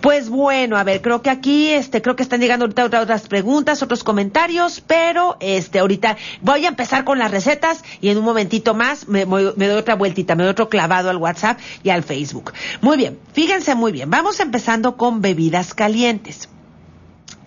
Pues 0.00 0.28
bueno, 0.28 0.76
a 0.76 0.84
ver, 0.84 1.02
creo 1.02 1.22
que 1.22 1.30
aquí, 1.30 1.70
este, 1.70 2.02
creo 2.02 2.16
que 2.16 2.22
están 2.22 2.40
llegando 2.40 2.64
ahorita 2.64 3.00
otras 3.00 3.28
preguntas, 3.28 3.82
otros 3.82 4.04
comentarios, 4.04 4.82
pero 4.86 5.36
este, 5.40 5.78
ahorita 5.78 6.16
voy 6.40 6.64
a 6.64 6.68
empezar 6.68 7.04
con 7.04 7.18
las 7.18 7.30
recetas 7.30 7.84
y 8.00 8.08
en 8.08 8.18
un 8.18 8.24
momentito 8.24 8.74
más 8.74 9.08
me, 9.08 9.26
me 9.26 9.66
doy 9.66 9.76
otra 9.76 9.94
vueltita, 9.94 10.34
me 10.34 10.44
doy 10.44 10.50
otro 10.50 10.68
clavado 10.68 11.10
al 11.10 11.16
WhatsApp 11.16 11.58
y 11.82 11.90
al 11.90 12.02
Facebook. 12.02 12.52
Muy 12.80 12.96
bien, 12.96 13.18
fíjense 13.32 13.74
muy 13.74 13.92
bien, 13.92 14.10
vamos 14.10 14.40
empezando 14.40 14.96
con 14.96 15.20
bebidas 15.20 15.74
calientes. 15.74 16.48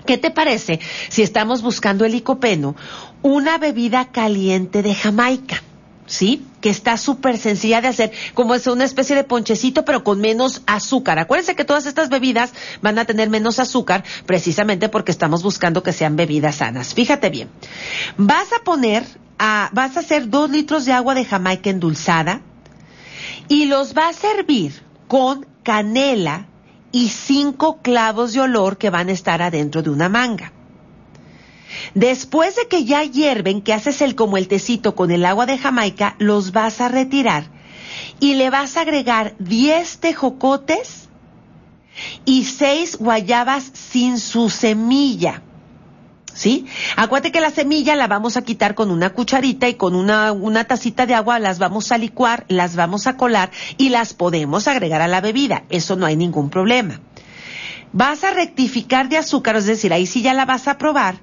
¿Qué 0.06 0.17
te 0.17 0.32
parece 0.32 0.80
si 1.10 1.21
estamos 1.21 1.62
buscando 1.62 2.06
el 2.06 2.12
licopeno, 2.13 2.76
una 3.21 3.58
bebida 3.58 4.12
caliente 4.12 4.82
de 4.82 4.95
Jamaica? 4.95 5.62
¿Sí? 6.12 6.45
Que 6.60 6.69
está 6.69 6.97
súper 6.97 7.38
sencilla 7.38 7.80
de 7.80 7.88
hacer, 7.88 8.12
como 8.34 8.54
es 8.54 8.67
una 8.67 8.84
especie 8.84 9.15
de 9.15 9.24
ponchecito, 9.24 9.86
pero 9.86 10.04
con 10.04 10.19
menos 10.19 10.62
azúcar. 10.67 11.17
Acuérdense 11.19 11.56
que 11.56 11.63
todas 11.63 11.86
estas 11.86 12.10
bebidas 12.10 12.54
van 12.82 13.00
a 13.00 13.06
tener 13.06 13.30
menos 13.30 13.60
azúcar, 13.60 14.04
precisamente 14.26 14.89
porque 14.89 15.12
estamos 15.12 15.41
buscando 15.41 15.84
que 15.84 15.93
sean 15.93 16.17
bebidas 16.17 16.58
sanas. 16.58 16.93
Fíjate 16.93 17.30
bien. 17.30 17.50
Vas 18.17 18.52
a 18.52 18.63
poner, 18.63 19.06
a, 19.39 19.69
vas 19.71 19.95
a 19.95 20.02
hacer 20.02 20.30
dos 20.30 20.50
litros 20.50 20.84
de 20.84 20.91
agua 20.91 21.15
de 21.15 21.24
Jamaica 21.24 21.69
endulzada 21.69 22.41
y 23.47 23.65
los 23.65 23.93
vas 23.93 24.24
a 24.26 24.32
hervir 24.32 24.84
con 25.08 25.47
canela 25.63 26.47
y 26.91 27.08
cinco 27.08 27.82
clavos 27.82 28.34
de 28.34 28.41
olor 28.41 28.78
que 28.78 28.89
van 28.89 29.08
a 29.08 29.13
estar 29.13 29.41
adentro 29.41 29.82
de 29.82 29.89
una 29.89 30.10
manga. 30.10 30.52
Después 31.93 32.56
de 32.56 32.67
que 32.67 32.86
ya 32.86 33.04
hierven, 33.04 33.62
que 33.62 33.73
haces 33.73 34.01
el 34.01 34.15
como 34.15 34.38
el 34.38 34.47
tecito 34.47 34.95
con 34.95 35.12
el 35.12 35.25
agua 35.25 35.45
de 35.45 35.58
Jamaica, 35.58 36.15
los 36.19 36.51
vas 36.51 36.80
a 36.80 36.88
retirar 36.88 37.45
y 38.19 38.36
le 38.36 38.49
vas 38.49 38.77
a 38.77 38.82
agregar 38.82 39.36
10 39.39 39.97
tejocotes 39.97 41.10
y 42.23 42.45
6 42.45 42.97
guayabas 42.97 43.71
sin 43.73 44.19
su 44.19 44.49
semilla. 44.49 45.41
¿Sí? 46.34 46.65
Acuérdate 46.95 47.34
que 47.34 47.41
la 47.41 47.51
semilla 47.51 47.93
la 47.97 48.08
vamos 48.08 48.38
a 48.38 48.41
quitar 48.43 48.73
con 48.73 48.89
una 48.89 49.10
cucharita 49.10 49.67
y 49.67 49.73
con 49.73 49.95
una, 49.95 50.32
una 50.32 50.63
tacita 50.63 51.06
de 51.06 51.13
agua 51.13 51.39
las 51.39 51.60
vamos 51.60 51.91
a 51.91 51.97
licuar, 51.97 52.45
las 52.47 52.77
vamos 52.77 53.06
a 53.06 53.17
colar 53.17 53.51
y 53.77 53.89
las 53.89 54.13
podemos 54.13 54.69
agregar 54.69 55.01
a 55.01 55.10
la 55.10 55.19
bebida. 55.19 55.63
Eso 55.69 55.97
no 55.97 56.06
hay 56.06 56.15
ningún 56.15 56.49
problema 56.49 57.01
vas 57.93 58.23
a 58.23 58.32
rectificar 58.32 59.10
de 59.10 59.17
azúcar, 59.17 59.56
es 59.56 59.65
decir, 59.65 59.93
ahí 59.93 60.06
sí 60.06 60.21
ya 60.21 60.34
la 60.34 60.45
vas 60.45 60.67
a 60.67 60.77
probar, 60.77 61.15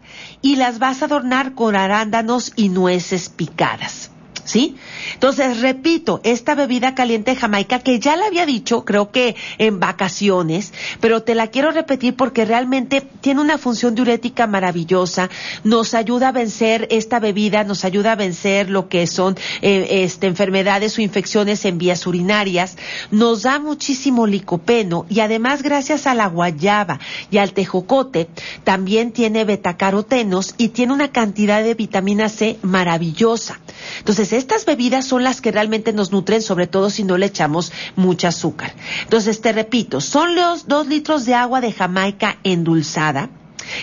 y 0.42 0.56
las 0.56 0.78
vas 0.78 1.02
a 1.02 1.06
adornar 1.06 1.54
con 1.54 1.76
arándanos 1.76 2.52
y 2.56 2.68
nueces 2.68 3.28
picadas. 3.28 4.10
¿Sí? 4.48 4.76
Entonces, 5.12 5.60
repito, 5.60 6.20
esta 6.24 6.54
bebida 6.54 6.94
caliente 6.94 7.36
jamaica 7.36 7.80
que 7.80 8.00
ya 8.00 8.16
la 8.16 8.26
había 8.26 8.46
dicho, 8.46 8.84
creo 8.84 9.10
que 9.10 9.36
en 9.58 9.78
vacaciones, 9.78 10.72
pero 11.00 11.22
te 11.22 11.34
la 11.34 11.48
quiero 11.48 11.70
repetir 11.70 12.16
porque 12.16 12.46
realmente 12.46 13.02
tiene 13.20 13.42
una 13.42 13.58
función 13.58 13.94
diurética 13.94 14.46
maravillosa, 14.46 15.28
nos 15.64 15.92
ayuda 15.92 16.28
a 16.28 16.32
vencer 16.32 16.88
esta 16.90 17.20
bebida, 17.20 17.62
nos 17.64 17.84
ayuda 17.84 18.12
a 18.12 18.16
vencer 18.16 18.70
lo 18.70 18.88
que 18.88 19.06
son 19.06 19.36
eh, 19.60 20.02
este, 20.04 20.26
enfermedades 20.26 20.96
o 20.96 21.02
infecciones 21.02 21.64
en 21.66 21.76
vías 21.76 22.06
urinarias, 22.06 22.78
nos 23.10 23.42
da 23.42 23.58
muchísimo 23.58 24.26
licopeno 24.26 25.04
y 25.10 25.20
además 25.20 25.62
gracias 25.62 26.06
a 26.06 26.14
la 26.14 26.26
guayaba 26.26 27.00
y 27.30 27.36
al 27.36 27.52
tejocote 27.52 28.28
también 28.64 29.12
tiene 29.12 29.44
betacarotenos 29.44 30.54
y 30.56 30.68
tiene 30.68 30.94
una 30.94 31.12
cantidad 31.12 31.62
de 31.62 31.74
vitamina 31.74 32.30
C 32.30 32.58
maravillosa. 32.62 33.60
Entonces, 33.98 34.32
estas 34.32 34.64
bebidas 34.64 35.04
son 35.04 35.24
las 35.24 35.40
que 35.40 35.52
realmente 35.52 35.92
nos 35.92 36.12
nutren, 36.12 36.42
sobre 36.42 36.66
todo 36.66 36.90
si 36.90 37.04
no 37.04 37.18
le 37.18 37.26
echamos 37.26 37.72
mucha 37.96 38.28
azúcar. 38.28 38.74
Entonces, 39.02 39.40
te 39.40 39.52
repito, 39.52 40.00
son 40.00 40.34
los 40.34 40.66
dos 40.68 40.86
litros 40.86 41.24
de 41.24 41.34
agua 41.34 41.60
de 41.60 41.72
Jamaica 41.72 42.38
endulzada. 42.44 43.30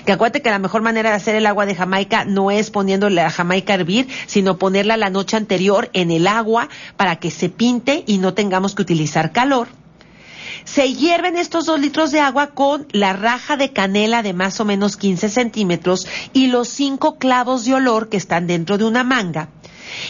Que 0.06 0.12
acuérdate 0.12 0.41
que 0.41 0.50
la 0.50 0.60
mejor 0.60 0.82
manera 0.82 1.10
de 1.10 1.15
hacer 1.15 1.36
el 1.36 1.46
agua 1.46 1.65
de 1.65 1.76
Jamaica 1.76 2.26
no 2.26 2.52
es 2.52 2.72
poniéndole 2.72 3.22
a 3.22 3.30
Jamaica 3.30 3.74
a 3.74 3.76
hervir, 3.76 4.08
sino 4.26 4.58
ponerla 4.58 4.98
la 4.98 5.10
noche 5.10 5.38
anterior 5.38 5.89
en 5.94 6.12
el 6.12 6.28
agua 6.28 6.70
para 6.98 7.18
que 7.18 7.32
se 7.32 7.50
pinte 7.50 8.04
y 8.08 8.18
no 8.18 8.34
tengamos 8.34 8.76
que 8.76 8.82
utilizar 8.82 9.32
calor. 9.32 9.68
Se 10.63 10.94
hierven 10.94 11.38
estos 11.38 11.65
dos 11.65 11.80
litros 11.80 12.12
de 12.12 12.20
agua 12.20 12.48
con 12.48 12.88
la 12.91 13.13
raja 13.13 13.56
de 13.56 13.72
canela 13.72 14.24
de 14.24 14.34
más 14.34 14.60
o 14.60 14.65
menos 14.65 14.98
15 14.98 15.30
centímetros 15.30 16.08
y 16.34 16.48
los 16.48 16.68
cinco 16.68 17.18
clavos 17.18 17.65
de 17.65 17.76
olor 17.76 18.10
que 18.10 18.18
están 18.18 18.48
dentro 18.48 18.78
de 18.80 18.86
una 18.86 19.04
manga. 19.04 19.50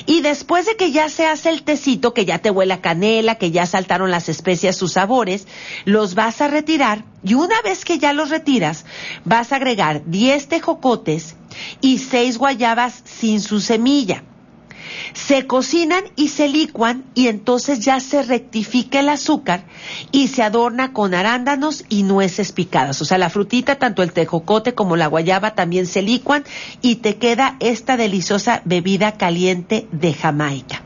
Y 0.06 0.22
después 0.22 0.66
de 0.66 0.76
que 0.76 0.92
ya 0.92 1.10
se 1.10 1.26
hace 1.26 1.50
el 1.50 1.64
tecito, 1.64 2.14
que 2.14 2.26
ya 2.26 2.40
te 2.40 2.50
huele 2.52 2.74
a 2.74 2.82
canela, 2.82 3.36
que 3.36 3.52
ya 3.52 3.66
saltaron 3.66 4.12
las 4.12 4.30
especias, 4.30 4.76
sus 4.76 4.94
sabores, 4.94 5.48
los 5.86 6.16
vas 6.16 6.42
a 6.42 6.48
retirar. 6.48 7.06
Y 7.24 7.34
una 7.34 7.62
vez 7.62 7.86
que 7.86 8.00
ya 8.00 8.14
los 8.14 8.30
retiras, 8.30 8.86
vas 9.24 9.52
a 9.52 9.58
agregar 9.58 10.04
10 10.06 10.48
tejocotes 10.48 11.36
y 11.82 12.00
6 12.00 12.38
guayabas 12.38 13.02
sin 13.06 13.42
su 13.42 13.62
semilla 13.62 14.24
se 15.14 15.48
cocinan 15.48 16.04
y 16.16 16.30
se 16.30 16.48
licuan 16.48 17.04
y 17.14 17.28
entonces 17.28 17.80
ya 17.80 18.00
se 18.00 18.24
rectifica 18.24 19.00
el 19.00 19.10
azúcar 19.10 19.64
y 20.12 20.28
se 20.28 20.44
adorna 20.44 20.94
con 20.94 21.14
arándanos 21.14 21.86
y 21.90 22.04
nueces 22.04 22.52
picadas. 22.52 23.02
O 23.02 23.06
sea, 23.06 23.18
la 23.18 23.30
frutita, 23.30 23.76
tanto 23.76 24.04
el 24.04 24.14
tejocote 24.14 24.74
como 24.74 24.96
la 24.96 25.08
guayaba 25.08 25.56
también 25.56 25.86
se 25.88 26.02
licuan 26.02 26.44
y 26.82 26.96
te 26.98 27.18
queda 27.18 27.58
esta 27.60 27.98
deliciosa 27.98 28.62
bebida 28.66 29.14
caliente 29.14 29.88
de 29.92 30.14
Jamaica. 30.14 30.84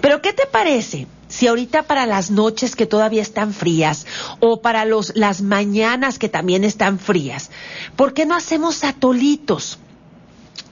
Pero 0.00 0.22
¿qué 0.22 0.32
te 0.32 0.46
parece? 0.46 1.06
Si 1.28 1.46
ahorita 1.46 1.84
para 1.84 2.06
las 2.06 2.30
noches 2.30 2.76
que 2.76 2.86
todavía 2.86 3.22
están 3.22 3.52
frías 3.52 4.06
o 4.40 4.60
para 4.60 4.84
los, 4.84 5.12
las 5.16 5.42
mañanas 5.42 6.18
que 6.18 6.28
también 6.28 6.64
están 6.64 6.98
frías, 6.98 7.50
¿por 7.96 8.14
qué 8.14 8.24
no 8.24 8.36
hacemos 8.36 8.84
atolitos? 8.84 9.78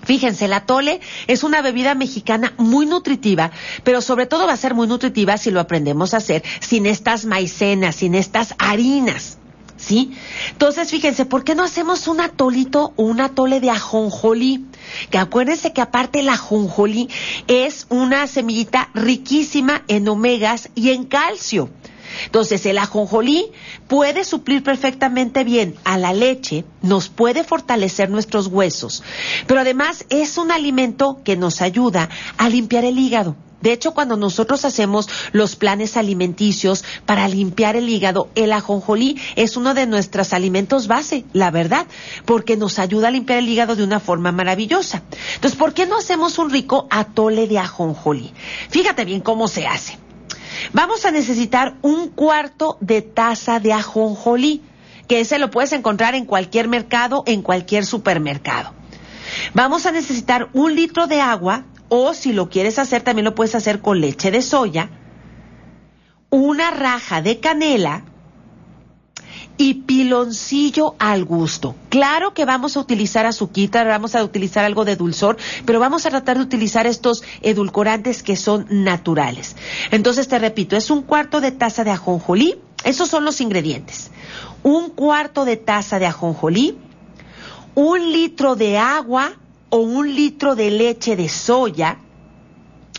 Fíjense, 0.04 0.46
el 0.46 0.52
atole 0.52 1.00
es 1.26 1.44
una 1.44 1.62
bebida 1.62 1.94
mexicana 1.94 2.54
muy 2.56 2.86
nutritiva, 2.86 3.52
pero 3.84 4.00
sobre 4.00 4.26
todo 4.26 4.46
va 4.46 4.52
a 4.52 4.56
ser 4.56 4.74
muy 4.74 4.86
nutritiva 4.86 5.36
si 5.36 5.50
lo 5.50 5.60
aprendemos 5.60 6.12
a 6.12 6.18
hacer 6.18 6.42
sin 6.60 6.86
estas 6.86 7.24
maicenas, 7.24 7.96
sin 7.96 8.14
estas 8.14 8.54
harinas. 8.58 9.38
¿sí? 9.82 10.12
Entonces, 10.50 10.90
fíjense, 10.90 11.24
¿por 11.24 11.44
qué 11.44 11.54
no 11.54 11.64
hacemos 11.64 12.08
un 12.08 12.20
atolito 12.20 12.92
o 12.96 13.02
un 13.04 13.20
atole 13.20 13.60
de 13.60 13.70
ajonjolí? 13.70 14.66
Que 15.10 15.18
acuérdense 15.18 15.72
que 15.72 15.80
aparte 15.80 16.20
el 16.20 16.28
ajonjolí 16.28 17.08
es 17.48 17.86
una 17.88 18.26
semillita 18.26 18.90
riquísima 18.94 19.82
en 19.88 20.08
omegas 20.08 20.70
y 20.74 20.90
en 20.90 21.04
calcio. 21.04 21.70
Entonces, 22.26 22.64
el 22.66 22.78
ajonjolí 22.78 23.46
puede 23.88 24.24
suplir 24.24 24.62
perfectamente 24.62 25.44
bien 25.44 25.74
a 25.84 25.98
la 25.98 26.12
leche, 26.12 26.64
nos 26.82 27.08
puede 27.08 27.44
fortalecer 27.44 28.10
nuestros 28.10 28.46
huesos, 28.46 29.02
pero 29.46 29.60
además 29.60 30.04
es 30.08 30.38
un 30.38 30.50
alimento 30.50 31.20
que 31.24 31.36
nos 31.36 31.62
ayuda 31.62 32.08
a 32.36 32.48
limpiar 32.48 32.84
el 32.84 32.98
hígado. 32.98 33.36
De 33.62 33.72
hecho, 33.72 33.94
cuando 33.94 34.16
nosotros 34.16 34.64
hacemos 34.64 35.08
los 35.30 35.54
planes 35.54 35.96
alimenticios 35.96 36.84
para 37.06 37.28
limpiar 37.28 37.76
el 37.76 37.88
hígado, 37.88 38.28
el 38.34 38.52
ajonjolí 38.52 39.18
es 39.36 39.56
uno 39.56 39.72
de 39.72 39.86
nuestros 39.86 40.32
alimentos 40.32 40.88
base, 40.88 41.24
la 41.32 41.52
verdad, 41.52 41.86
porque 42.26 42.56
nos 42.56 42.80
ayuda 42.80 43.08
a 43.08 43.12
limpiar 43.12 43.38
el 43.38 43.48
hígado 43.48 43.76
de 43.76 43.84
una 43.84 44.00
forma 44.00 44.32
maravillosa. 44.32 45.02
Entonces, 45.36 45.58
¿por 45.58 45.74
qué 45.74 45.86
no 45.86 45.96
hacemos 45.96 46.38
un 46.38 46.50
rico 46.50 46.88
atole 46.90 47.46
de 47.46 47.60
ajonjolí? 47.60 48.32
Fíjate 48.68 49.04
bien 49.04 49.20
cómo 49.20 49.46
se 49.46 49.68
hace. 49.68 49.96
Vamos 50.72 51.04
a 51.04 51.10
necesitar 51.10 51.76
un 51.82 52.08
cuarto 52.08 52.78
de 52.80 53.02
taza 53.02 53.60
de 53.60 53.72
ajonjolí, 53.72 54.62
que 55.06 55.20
ese 55.20 55.38
lo 55.38 55.50
puedes 55.50 55.72
encontrar 55.72 56.14
en 56.14 56.24
cualquier 56.24 56.68
mercado, 56.68 57.24
en 57.26 57.42
cualquier 57.42 57.84
supermercado. 57.84 58.72
Vamos 59.52 59.84
a 59.84 59.92
necesitar 59.92 60.48
un 60.54 60.74
litro 60.74 61.06
de 61.06 61.20
agua, 61.20 61.66
o 61.88 62.14
si 62.14 62.32
lo 62.32 62.48
quieres 62.48 62.78
hacer, 62.78 63.02
también 63.02 63.24
lo 63.24 63.34
puedes 63.34 63.54
hacer 63.54 63.80
con 63.80 64.00
leche 64.00 64.30
de 64.30 64.40
soya, 64.40 64.88
una 66.30 66.70
raja 66.70 67.20
de 67.20 67.38
canela 67.40 68.04
y 69.56 69.74
piloncillo 69.74 70.94
al 70.98 71.24
gusto. 71.24 71.74
Claro 71.88 72.34
que 72.34 72.44
vamos 72.44 72.76
a 72.76 72.80
utilizar 72.80 73.26
azuquita, 73.26 73.84
vamos 73.84 74.14
a 74.14 74.24
utilizar 74.24 74.64
algo 74.64 74.84
de 74.84 74.96
dulzor, 74.96 75.36
pero 75.66 75.80
vamos 75.80 76.06
a 76.06 76.10
tratar 76.10 76.38
de 76.38 76.42
utilizar 76.42 76.86
estos 76.86 77.22
edulcorantes 77.42 78.22
que 78.22 78.36
son 78.36 78.66
naturales. 78.70 79.56
Entonces 79.90 80.28
te 80.28 80.38
repito, 80.38 80.76
es 80.76 80.90
un 80.90 81.02
cuarto 81.02 81.40
de 81.40 81.52
taza 81.52 81.84
de 81.84 81.90
ajonjolí, 81.90 82.56
esos 82.84 83.08
son 83.08 83.24
los 83.24 83.40
ingredientes. 83.40 84.10
Un 84.62 84.90
cuarto 84.90 85.44
de 85.44 85.56
taza 85.56 85.98
de 85.98 86.06
ajonjolí, 86.06 86.78
un 87.74 88.12
litro 88.12 88.56
de 88.56 88.78
agua 88.78 89.32
o 89.68 89.78
un 89.78 90.14
litro 90.14 90.54
de 90.54 90.70
leche 90.70 91.16
de 91.16 91.28
soya, 91.28 91.98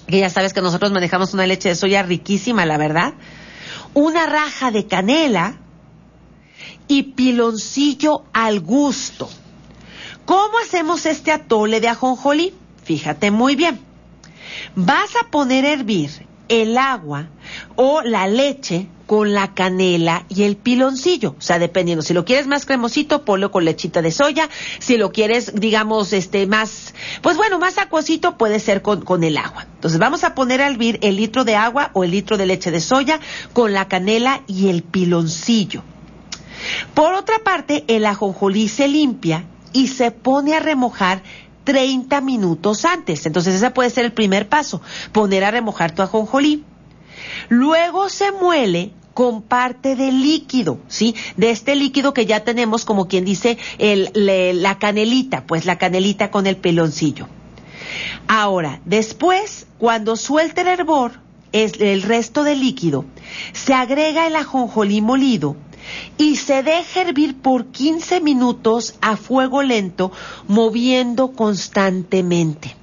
que 0.07 0.19
ya 0.19 0.29
sabes 0.29 0.53
que 0.53 0.61
nosotros 0.61 0.91
manejamos 0.91 1.33
una 1.33 1.47
leche 1.47 1.69
de 1.69 1.75
soya 1.75 2.03
riquísima, 2.03 2.65
la 2.65 2.77
verdad, 2.77 3.13
una 3.93 4.25
raja 4.25 4.71
de 4.71 4.87
canela 4.87 5.62
y 6.87 7.03
piloncillo 7.03 8.23
al 8.33 8.59
gusto. 8.59 9.29
¿Cómo 10.25 10.57
hacemos 10.63 11.05
este 11.05 11.31
atole 11.31 11.81
de 11.81 11.89
ajonjolí? 11.89 12.53
Fíjate 12.83 13.31
muy 13.31 13.55
bien. 13.55 13.79
Vas 14.75 15.15
a 15.21 15.29
poner 15.29 15.65
a 15.65 15.73
hervir 15.73 16.25
el 16.47 16.77
agua 16.77 17.27
o 17.75 18.01
la 18.01 18.27
leche 18.27 18.87
con 19.05 19.33
la 19.33 19.53
canela 19.53 20.25
y 20.29 20.43
el 20.43 20.55
piloncillo. 20.55 21.35
O 21.37 21.41
sea, 21.41 21.59
dependiendo. 21.59 22.01
Si 22.01 22.13
lo 22.13 22.25
quieres 22.25 22.47
más 22.47 22.65
cremosito, 22.65 23.25
ponlo 23.25 23.51
con 23.51 23.65
lechita 23.65 24.01
de 24.01 24.11
soya. 24.11 24.49
Si 24.79 24.97
lo 24.97 25.11
quieres, 25.11 25.53
digamos, 25.55 26.13
este, 26.13 26.47
más, 26.47 26.93
pues 27.21 27.37
bueno, 27.37 27.59
más 27.59 27.77
acuosito, 27.77 28.37
puede 28.37 28.59
ser 28.59 28.81
con, 28.81 29.01
con 29.01 29.23
el 29.23 29.37
agua. 29.37 29.67
Entonces 29.75 29.99
vamos 29.99 30.23
a 30.23 30.35
poner 30.35 30.61
a 30.61 30.67
hervir 30.67 30.99
el 31.01 31.17
litro 31.17 31.43
de 31.43 31.55
agua 31.55 31.91
o 31.93 32.03
el 32.03 32.11
litro 32.11 32.37
de 32.37 32.45
leche 32.45 32.71
de 32.71 32.79
soya 32.79 33.19
con 33.51 33.73
la 33.73 33.87
canela 33.87 34.41
y 34.47 34.69
el 34.69 34.83
piloncillo. 34.83 35.83
Por 36.93 37.13
otra 37.13 37.39
parte, 37.43 37.83
el 37.87 38.05
ajonjolí 38.05 38.67
se 38.67 38.87
limpia 38.87 39.45
y 39.73 39.87
se 39.87 40.11
pone 40.11 40.53
a 40.53 40.59
remojar 40.59 41.23
30 41.63 42.21
minutos 42.21 42.85
antes. 42.85 43.25
Entonces 43.25 43.55
ese 43.55 43.71
puede 43.71 43.89
ser 43.89 44.05
el 44.05 44.13
primer 44.13 44.49
paso, 44.49 44.81
poner 45.11 45.43
a 45.43 45.51
remojar 45.51 45.95
tu 45.95 46.01
ajonjolí. 46.01 46.63
Luego 47.49 48.09
se 48.09 48.31
muele 48.31 48.91
con 49.13 49.43
parte 49.43 49.95
de 49.95 50.11
líquido, 50.11 50.79
¿sí? 50.87 51.15
De 51.37 51.51
este 51.51 51.75
líquido 51.75 52.13
que 52.13 52.25
ya 52.25 52.43
tenemos, 52.43 52.83
como 52.83 53.07
quien 53.07 53.25
dice, 53.25 53.57
la 53.77 54.79
canelita, 54.79 55.45
pues 55.45 55.65
la 55.65 55.77
canelita 55.77 56.31
con 56.31 56.47
el 56.47 56.57
peloncillo. 56.57 57.27
Ahora, 58.27 58.81
después, 58.85 59.67
cuando 59.77 60.15
suelte 60.15 60.61
el 60.61 60.67
hervor, 60.67 61.21
es 61.51 61.73
el 61.79 62.01
resto 62.01 62.43
del 62.43 62.61
líquido, 62.61 63.05
se 63.51 63.75
agrega 63.75 64.25
el 64.25 64.35
ajonjolí 64.35 65.01
molido 65.01 65.55
y 66.17 66.35
se 66.35 66.63
deja 66.63 67.01
hervir 67.01 67.41
por 67.41 67.67
15 67.67 68.21
minutos 68.21 68.95
a 69.01 69.17
fuego 69.17 69.63
lento, 69.63 70.11
moviendo 70.47 71.31
constantemente. 71.33 72.75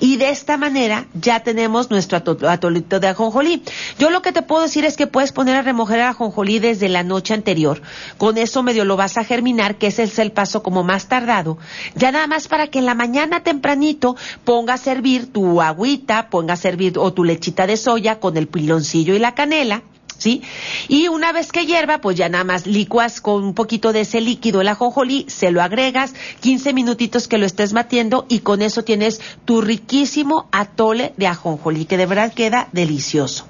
Y 0.00 0.16
de 0.16 0.30
esta 0.30 0.56
manera 0.56 1.06
ya 1.14 1.40
tenemos 1.40 1.90
nuestro 1.90 2.18
atolito 2.18 3.00
de 3.00 3.08
ajonjolí. 3.08 3.62
Yo 3.98 4.10
lo 4.10 4.22
que 4.22 4.32
te 4.32 4.42
puedo 4.42 4.62
decir 4.62 4.84
es 4.84 4.96
que 4.96 5.06
puedes 5.06 5.32
poner 5.32 5.56
a 5.56 5.62
remojar 5.62 5.98
el 5.98 6.04
ajonjolí 6.06 6.58
desde 6.58 6.88
la 6.88 7.02
noche 7.02 7.34
anterior. 7.34 7.82
Con 8.18 8.38
eso 8.38 8.62
medio 8.62 8.84
lo 8.84 8.96
vas 8.96 9.16
a 9.16 9.24
germinar, 9.24 9.76
que 9.76 9.88
ese 9.88 10.04
es 10.04 10.18
el 10.18 10.32
paso 10.32 10.62
como 10.62 10.84
más 10.84 11.08
tardado. 11.08 11.58
Ya 11.94 12.12
nada 12.12 12.26
más 12.26 12.48
para 12.48 12.68
que 12.68 12.78
en 12.78 12.86
la 12.86 12.94
mañana 12.94 13.42
tempranito 13.42 14.16
ponga 14.44 14.74
a 14.74 14.78
servir 14.78 15.32
tu 15.32 15.62
agüita, 15.62 16.28
ponga 16.28 16.54
a 16.54 16.56
servir 16.56 16.98
o 16.98 17.12
tu 17.12 17.24
lechita 17.24 17.66
de 17.66 17.76
soya 17.76 18.20
con 18.20 18.36
el 18.36 18.48
piloncillo 18.48 19.14
y 19.14 19.18
la 19.18 19.34
canela 19.34 19.82
¿sí? 20.22 20.42
Y 20.88 21.08
una 21.08 21.32
vez 21.32 21.52
que 21.52 21.66
hierva, 21.66 22.00
pues 22.00 22.16
ya 22.16 22.28
nada 22.28 22.44
más 22.44 22.66
licuas 22.66 23.20
con 23.20 23.42
un 23.44 23.54
poquito 23.54 23.92
de 23.92 24.02
ese 24.02 24.20
líquido 24.20 24.60
el 24.60 24.68
ajonjolí, 24.68 25.26
se 25.28 25.50
lo 25.50 25.60
agregas, 25.60 26.14
15 26.40 26.72
minutitos 26.72 27.28
que 27.28 27.38
lo 27.38 27.46
estés 27.46 27.72
batiendo 27.72 28.24
y 28.28 28.38
con 28.38 28.62
eso 28.62 28.84
tienes 28.84 29.20
tu 29.44 29.60
riquísimo 29.60 30.48
atole 30.52 31.12
de 31.16 31.26
ajonjolí, 31.26 31.84
que 31.84 31.96
de 31.96 32.06
verdad 32.06 32.32
queda 32.32 32.68
delicioso. 32.72 33.46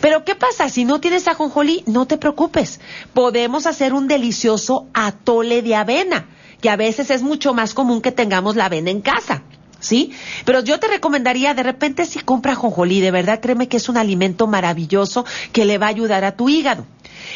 Pero 0.00 0.24
¿qué 0.24 0.34
pasa? 0.34 0.68
Si 0.68 0.84
no 0.84 1.00
tienes 1.00 1.26
ajonjolí, 1.26 1.82
no 1.86 2.06
te 2.06 2.18
preocupes. 2.18 2.80
Podemos 3.12 3.66
hacer 3.66 3.92
un 3.94 4.06
delicioso 4.06 4.86
atole 4.92 5.62
de 5.62 5.74
avena, 5.74 6.28
que 6.60 6.70
a 6.70 6.76
veces 6.76 7.10
es 7.10 7.22
mucho 7.22 7.54
más 7.54 7.74
común 7.74 8.00
que 8.00 8.12
tengamos 8.12 8.56
la 8.56 8.66
avena 8.66 8.90
en 8.90 9.00
casa. 9.00 9.42
¿Sí? 9.84 10.12
Pero 10.44 10.60
yo 10.60 10.80
te 10.80 10.88
recomendaría 10.88 11.54
de 11.54 11.62
repente 11.62 12.06
si 12.06 12.20
compra 12.20 12.54
jonjolí, 12.54 13.00
de 13.00 13.10
verdad 13.10 13.40
créeme 13.40 13.68
que 13.68 13.76
es 13.76 13.88
un 13.88 13.96
alimento 13.96 14.46
maravilloso 14.46 15.24
que 15.52 15.64
le 15.64 15.78
va 15.78 15.86
a 15.86 15.90
ayudar 15.90 16.24
a 16.24 16.36
tu 16.36 16.48
hígado. 16.48 16.86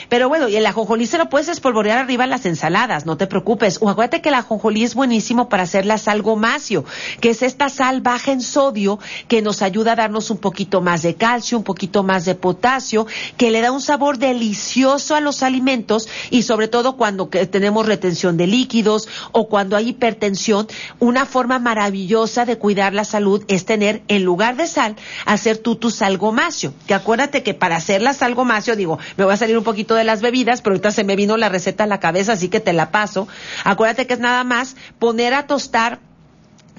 Pero 0.09 0.29
bueno, 0.29 0.49
y 0.49 0.57
el 0.57 0.67
ajonjolí 0.67 1.07
se 1.07 1.19
lo 1.19 1.29
puedes 1.29 1.49
espolvorear 1.49 1.99
arriba 1.99 2.25
en 2.25 2.31
las 2.31 2.47
ensaladas, 2.47 3.07
no 3.07 3.17
te 3.17 3.27
preocupes. 3.27 3.79
O 3.81 3.89
acuérdate 3.89 4.21
que 4.21 4.29
el 4.29 4.35
ajonjolí 4.35 4.85
es 4.85 4.95
buenísimo 4.95 5.49
para 5.49 5.65
hacer 5.65 5.87
la 5.87 5.99
sal 5.99 6.23
gomacio, 6.23 6.85
que 7.21 7.31
es 7.31 7.43
esta 7.43 7.69
sal 7.69 8.01
baja 8.01 8.33
en 8.33 8.41
sodio 8.41 8.99
que 9.29 9.43
nos 9.43 9.63
ayuda 9.63 9.93
a 9.93 9.97
darnos 9.97 10.31
un 10.31 10.39
poquito 10.39 10.81
más 10.81 11.03
de 11.03 11.15
calcio, 11.15 11.59
un 11.59 11.65
poquito 11.65 12.03
más 12.03 12.25
de 12.25 12.35
potasio, 12.35 13.07
que 13.37 13.51
le 13.51 13.61
da 13.61 13.73
un 13.73 13.81
sabor 13.81 14.19
delicioso 14.19 15.15
a 15.15 15.21
los 15.21 15.43
alimentos 15.43 16.09
y 16.31 16.43
sobre 16.43 16.69
todo 16.69 16.97
cuando 16.97 17.29
tenemos 17.29 17.87
retención 17.87 18.37
de 18.37 18.47
líquidos 18.47 19.09
o 19.33 19.49
cuando 19.49 19.77
hay 19.77 19.91
hipertensión, 19.91 20.69
una 20.99 21.27
forma 21.27 21.59
maravillosa 21.59 22.45
de 22.45 22.59
cuidar 22.59 22.95
la 22.95 23.05
salud 23.05 23.45
es 23.49 23.65
tener 23.65 24.03
en 24.09 24.25
lugar 24.25 24.57
de 24.57 24.67
sal, 24.67 24.97
hacer 25.27 25.59
tú 25.59 25.77
tu 25.77 25.91
sal 25.91 26.19
gomacio. 26.19 26.73
Que 26.87 26.95
acuérdate 26.95 27.43
que 27.43 27.55
para 27.55 27.77
hacer 27.77 28.03
la 28.03 28.15
sal 28.15 28.35
gomacio, 28.35 28.77
digo, 28.77 28.99
me 29.17 29.25
va 29.25 29.35
a 29.35 29.37
salir 29.37 29.57
un 29.57 29.65
poquito 29.69 29.95
de 29.95 30.05
las 30.05 30.23
bebidas, 30.23 30.63
pero 30.63 30.73
ahorita 30.73 30.91
se 30.93 31.05
me 31.05 31.15
vino 31.15 31.37
la 31.37 31.51
receta 31.51 31.85
a 31.85 31.87
la 31.87 32.01
cabeza, 32.01 32.33
así 32.33 32.49
que 32.49 32.59
te 32.59 32.73
la 32.73 32.91
paso. 32.91 33.29
Acuérdate 33.65 34.07
que 34.07 34.15
es 34.15 34.21
nada 34.21 34.43
más 34.43 34.77
poner 34.99 35.35
a 35.35 35.47
tostar 35.47 35.99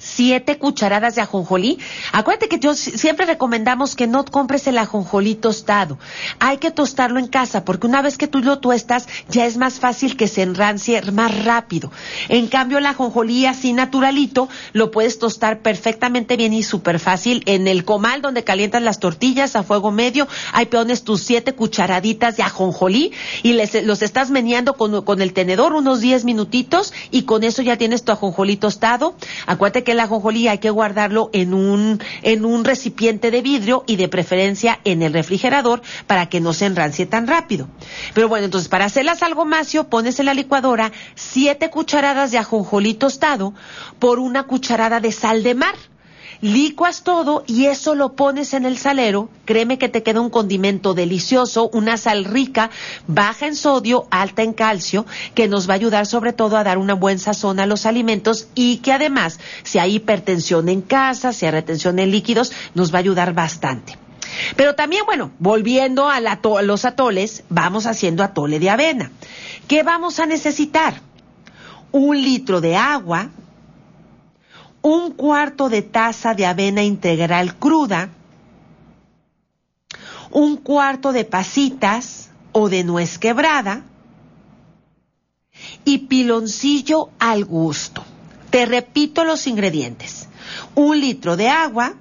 siete 0.00 0.58
cucharadas 0.58 1.14
de 1.14 1.20
ajonjolí. 1.22 1.78
Acuérdate 2.12 2.48
que 2.48 2.58
yo 2.58 2.74
siempre 2.74 3.26
recomendamos 3.26 3.94
que 3.94 4.06
no 4.06 4.24
compres 4.24 4.66
el 4.66 4.78
ajonjolí 4.78 5.34
tostado. 5.34 5.98
Hay 6.38 6.58
que 6.58 6.70
tostarlo 6.70 7.18
en 7.18 7.28
casa 7.28 7.64
porque 7.64 7.86
una 7.86 8.02
vez 8.02 8.16
que 8.16 8.26
tú 8.26 8.40
lo 8.40 8.58
tuestas 8.58 9.06
ya 9.28 9.46
es 9.46 9.56
más 9.56 9.78
fácil 9.78 10.16
que 10.16 10.28
se 10.28 10.42
enrancie 10.42 11.00
más 11.12 11.44
rápido. 11.44 11.92
En 12.28 12.48
cambio 12.48 12.78
el 12.78 12.86
ajonjolí 12.86 13.46
así 13.46 13.72
naturalito 13.72 14.48
lo 14.72 14.90
puedes 14.90 15.18
tostar 15.18 15.60
perfectamente 15.60 16.36
bien 16.36 16.52
y 16.52 16.62
súper 16.62 16.98
fácil 16.98 17.42
en 17.46 17.68
el 17.68 17.84
comal 17.84 18.22
donde 18.22 18.44
calientas 18.44 18.82
las 18.82 18.98
tortillas 18.98 19.56
a 19.56 19.62
fuego 19.62 19.90
medio. 19.90 20.26
Ahí 20.52 20.66
pones 20.66 21.04
tus 21.04 21.22
siete 21.22 21.52
cucharaditas 21.52 22.36
de 22.36 22.42
ajonjolí 22.42 23.12
y 23.42 23.52
les, 23.52 23.84
los 23.84 24.02
estás 24.02 24.30
meneando 24.30 24.74
con, 24.74 25.02
con 25.04 25.20
el 25.20 25.32
tenedor 25.32 25.72
unos 25.72 26.00
diez 26.00 26.24
minutitos 26.24 26.92
y 27.10 27.22
con 27.22 27.44
eso 27.44 27.62
ya 27.62 27.76
tienes 27.76 28.04
tu 28.04 28.12
ajonjolí 28.12 28.56
tostado. 28.56 29.14
Acuérdate 29.46 29.84
que 29.84 29.89
el 29.92 30.00
ajonjolí 30.00 30.48
hay 30.48 30.58
que 30.58 30.70
guardarlo 30.70 31.30
en 31.32 31.54
un, 31.54 32.00
en 32.22 32.44
un 32.44 32.64
recipiente 32.64 33.30
de 33.30 33.42
vidrio 33.42 33.84
y 33.86 33.96
de 33.96 34.08
preferencia 34.08 34.80
en 34.84 35.02
el 35.02 35.12
refrigerador 35.12 35.82
para 36.06 36.28
que 36.28 36.40
no 36.40 36.52
se 36.52 36.66
enrancie 36.66 37.06
tan 37.06 37.26
rápido. 37.26 37.68
Pero 38.14 38.28
bueno, 38.28 38.44
entonces 38.44 38.68
para 38.68 38.84
hacerlas 38.84 39.22
algo 39.22 39.44
macio, 39.44 39.88
pones 39.88 40.18
en 40.20 40.26
la 40.26 40.34
licuadora 40.34 40.92
siete 41.14 41.70
cucharadas 41.70 42.30
de 42.30 42.38
ajonjolí 42.38 42.94
tostado 42.94 43.54
por 43.98 44.18
una 44.18 44.44
cucharada 44.44 45.00
de 45.00 45.12
sal 45.12 45.42
de 45.42 45.54
mar 45.54 45.74
licuas 46.40 47.02
todo 47.02 47.44
y 47.46 47.66
eso 47.66 47.94
lo 47.94 48.14
pones 48.14 48.54
en 48.54 48.64
el 48.64 48.78
salero. 48.78 49.28
Créeme 49.44 49.78
que 49.78 49.88
te 49.88 50.02
queda 50.02 50.20
un 50.20 50.30
condimento 50.30 50.94
delicioso, 50.94 51.70
una 51.72 51.96
sal 51.96 52.24
rica, 52.24 52.70
baja 53.06 53.46
en 53.46 53.56
sodio, 53.56 54.06
alta 54.10 54.42
en 54.42 54.52
calcio, 54.52 55.06
que 55.34 55.48
nos 55.48 55.68
va 55.68 55.74
a 55.74 55.76
ayudar 55.76 56.06
sobre 56.06 56.32
todo 56.32 56.56
a 56.56 56.64
dar 56.64 56.78
una 56.78 56.94
buena 56.94 57.20
sazón 57.20 57.60
a 57.60 57.66
los 57.66 57.86
alimentos 57.86 58.48
y 58.54 58.78
que 58.78 58.92
además, 58.92 59.38
si 59.62 59.78
hay 59.78 59.96
hipertensión 59.96 60.68
en 60.68 60.82
casa, 60.82 61.32
si 61.32 61.46
hay 61.46 61.52
retención 61.52 61.98
en 61.98 62.10
líquidos, 62.10 62.52
nos 62.74 62.92
va 62.92 62.98
a 62.98 63.00
ayudar 63.00 63.34
bastante. 63.34 63.98
Pero 64.56 64.74
también, 64.74 65.04
bueno, 65.06 65.32
volviendo 65.38 66.08
a, 66.08 66.16
a 66.16 66.62
los 66.62 66.84
atoles, 66.84 67.44
vamos 67.48 67.86
haciendo 67.86 68.22
atole 68.22 68.58
de 68.58 68.70
avena. 68.70 69.10
¿Qué 69.68 69.82
vamos 69.82 70.20
a 70.20 70.26
necesitar? 70.26 71.00
Un 71.92 72.22
litro 72.22 72.60
de 72.60 72.76
agua, 72.76 73.30
un 74.82 75.12
cuarto 75.12 75.68
de 75.68 75.82
taza 75.82 76.34
de 76.34 76.46
avena 76.46 76.82
integral 76.82 77.56
cruda, 77.56 78.10
un 80.30 80.56
cuarto 80.56 81.12
de 81.12 81.24
pasitas 81.24 82.30
o 82.52 82.68
de 82.68 82.84
nuez 82.84 83.18
quebrada 83.18 83.82
y 85.84 85.98
piloncillo 85.98 87.10
al 87.18 87.44
gusto. 87.44 88.04
Te 88.50 88.66
repito 88.66 89.24
los 89.24 89.46
ingredientes. 89.46 90.28
Un 90.74 91.00
litro 91.00 91.36
de 91.36 91.48
agua, 91.48 91.94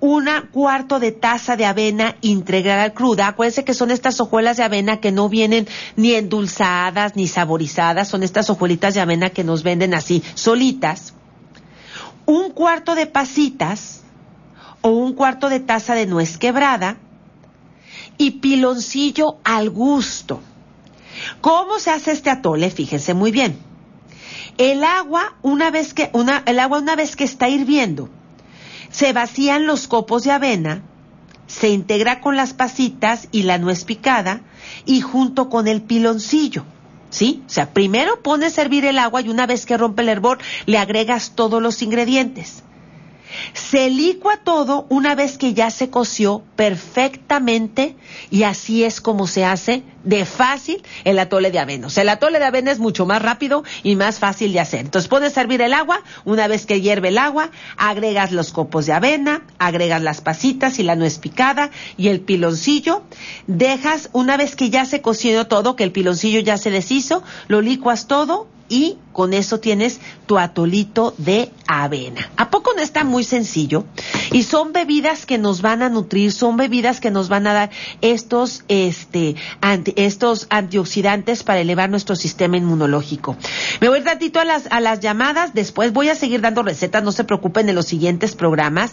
un 0.00 0.28
cuarto 0.50 0.98
de 1.00 1.12
taza 1.12 1.56
de 1.56 1.64
avena 1.64 2.16
integral 2.20 2.92
cruda. 2.92 3.28
Acuérdense 3.28 3.64
que 3.64 3.74
son 3.74 3.90
estas 3.90 4.20
hojuelas 4.20 4.56
de 4.56 4.62
avena 4.62 5.00
que 5.00 5.12
no 5.12 5.28
vienen 5.28 5.66
ni 5.96 6.12
endulzadas 6.12 7.16
ni 7.16 7.28
saborizadas, 7.28 8.08
son 8.08 8.22
estas 8.22 8.50
hojuelitas 8.50 8.94
de 8.94 9.00
avena 9.00 9.30
que 9.30 9.44
nos 9.44 9.62
venden 9.62 9.94
así, 9.94 10.22
solitas. 10.34 11.13
Un 12.26 12.50
cuarto 12.50 12.94
de 12.94 13.06
pasitas 13.06 14.02
o 14.80 14.90
un 14.90 15.14
cuarto 15.14 15.48
de 15.48 15.60
taza 15.60 15.94
de 15.94 16.06
nuez 16.06 16.38
quebrada 16.38 16.96
y 18.18 18.32
piloncillo 18.32 19.38
al 19.44 19.70
gusto. 19.70 20.40
¿Cómo 21.40 21.78
se 21.78 21.90
hace 21.90 22.12
este 22.12 22.30
atole? 22.30 22.70
Fíjense 22.70 23.14
muy 23.14 23.30
bien. 23.30 23.58
El 24.58 24.84
agua, 24.84 25.34
una 25.42 25.70
vez 25.70 25.94
que, 25.94 26.10
una, 26.12 26.42
el 26.46 26.58
agua 26.58 26.78
una 26.78 26.96
vez 26.96 27.16
que 27.16 27.24
está 27.24 27.48
hirviendo, 27.48 28.08
se 28.90 29.12
vacían 29.12 29.66
los 29.66 29.88
copos 29.88 30.22
de 30.22 30.30
avena, 30.30 30.82
se 31.46 31.68
integra 31.70 32.20
con 32.20 32.36
las 32.36 32.52
pasitas 32.52 33.28
y 33.32 33.42
la 33.42 33.58
nuez 33.58 33.84
picada 33.84 34.42
y 34.86 35.00
junto 35.00 35.48
con 35.48 35.66
el 35.66 35.82
piloncillo. 35.82 36.64
¿Sí? 37.14 37.44
O 37.46 37.48
sea, 37.48 37.72
primero 37.72 38.20
pones 38.22 38.58
a 38.58 38.62
hervir 38.62 38.84
el 38.84 38.98
agua 38.98 39.20
y 39.20 39.28
una 39.28 39.46
vez 39.46 39.66
que 39.66 39.76
rompe 39.76 40.02
el 40.02 40.08
hervor 40.08 40.38
le 40.66 40.78
agregas 40.78 41.36
todos 41.36 41.62
los 41.62 41.80
ingredientes. 41.80 42.64
Se 43.52 43.90
licua 43.90 44.38
todo 44.44 44.86
una 44.88 45.14
vez 45.14 45.38
que 45.38 45.54
ya 45.54 45.70
se 45.70 45.90
coció 45.90 46.42
perfectamente 46.56 47.96
y 48.30 48.44
así 48.44 48.84
es 48.84 49.00
como 49.00 49.26
se 49.26 49.44
hace 49.44 49.82
de 50.04 50.24
fácil 50.24 50.82
el 51.04 51.18
atole 51.18 51.50
de 51.50 51.58
avena. 51.58 51.86
O 51.86 51.90
sea, 51.90 52.02
el 52.02 52.10
atole 52.10 52.38
de 52.38 52.44
avena 52.44 52.70
es 52.70 52.78
mucho 52.78 53.06
más 53.06 53.22
rápido 53.22 53.64
y 53.82 53.96
más 53.96 54.18
fácil 54.18 54.52
de 54.52 54.60
hacer. 54.60 54.80
Entonces 54.80 55.08
puedes 55.08 55.32
servir 55.32 55.62
el 55.62 55.72
agua, 55.72 56.02
una 56.24 56.46
vez 56.46 56.66
que 56.66 56.80
hierve 56.80 57.08
el 57.08 57.18
agua, 57.18 57.50
agregas 57.76 58.32
los 58.32 58.52
copos 58.52 58.86
de 58.86 58.92
avena, 58.92 59.42
agregas 59.58 60.02
las 60.02 60.20
pasitas 60.20 60.78
y 60.78 60.82
la 60.82 60.96
nuez 60.96 61.18
picada 61.18 61.70
y 61.96 62.08
el 62.08 62.20
piloncillo, 62.20 63.02
dejas 63.46 64.10
una 64.12 64.36
vez 64.36 64.56
que 64.56 64.70
ya 64.70 64.84
se 64.84 65.00
coció 65.00 65.46
todo, 65.46 65.76
que 65.76 65.84
el 65.84 65.92
piloncillo 65.92 66.40
ya 66.40 66.58
se 66.58 66.70
deshizo, 66.70 67.22
lo 67.48 67.60
licuas 67.60 68.06
todo, 68.06 68.46
y 68.68 68.98
con 69.14 69.32
eso 69.32 69.60
tienes 69.60 70.00
tu 70.26 70.38
atolito 70.38 71.14
de 71.16 71.50
avena. 71.66 72.30
¿A 72.36 72.50
poco 72.50 72.72
no 72.74 72.82
está 72.82 73.04
muy 73.04 73.24
sencillo? 73.24 73.86
Y 74.32 74.42
son 74.42 74.72
bebidas 74.72 75.24
que 75.24 75.38
nos 75.38 75.62
van 75.62 75.82
a 75.82 75.88
nutrir, 75.88 76.32
son 76.32 76.56
bebidas 76.58 77.00
que 77.00 77.10
nos 77.10 77.28
van 77.28 77.46
a 77.46 77.54
dar 77.54 77.70
estos, 78.02 78.64
este, 78.68 79.36
estos 79.96 80.46
antioxidantes 80.50 81.44
para 81.44 81.60
elevar 81.60 81.88
nuestro 81.88 82.16
sistema 82.16 82.56
inmunológico. 82.56 83.36
Me 83.80 83.88
voy 83.88 84.00
ratito 84.00 84.40
a 84.40 84.44
las, 84.44 84.66
a 84.70 84.80
las 84.80 85.00
llamadas, 85.00 85.54
después 85.54 85.92
voy 85.92 86.08
a 86.08 86.16
seguir 86.16 86.40
dando 86.40 86.62
recetas, 86.62 87.02
no 87.02 87.12
se 87.12 87.24
preocupen 87.24 87.68
en 87.68 87.76
los 87.76 87.86
siguientes 87.86 88.34
programas. 88.34 88.92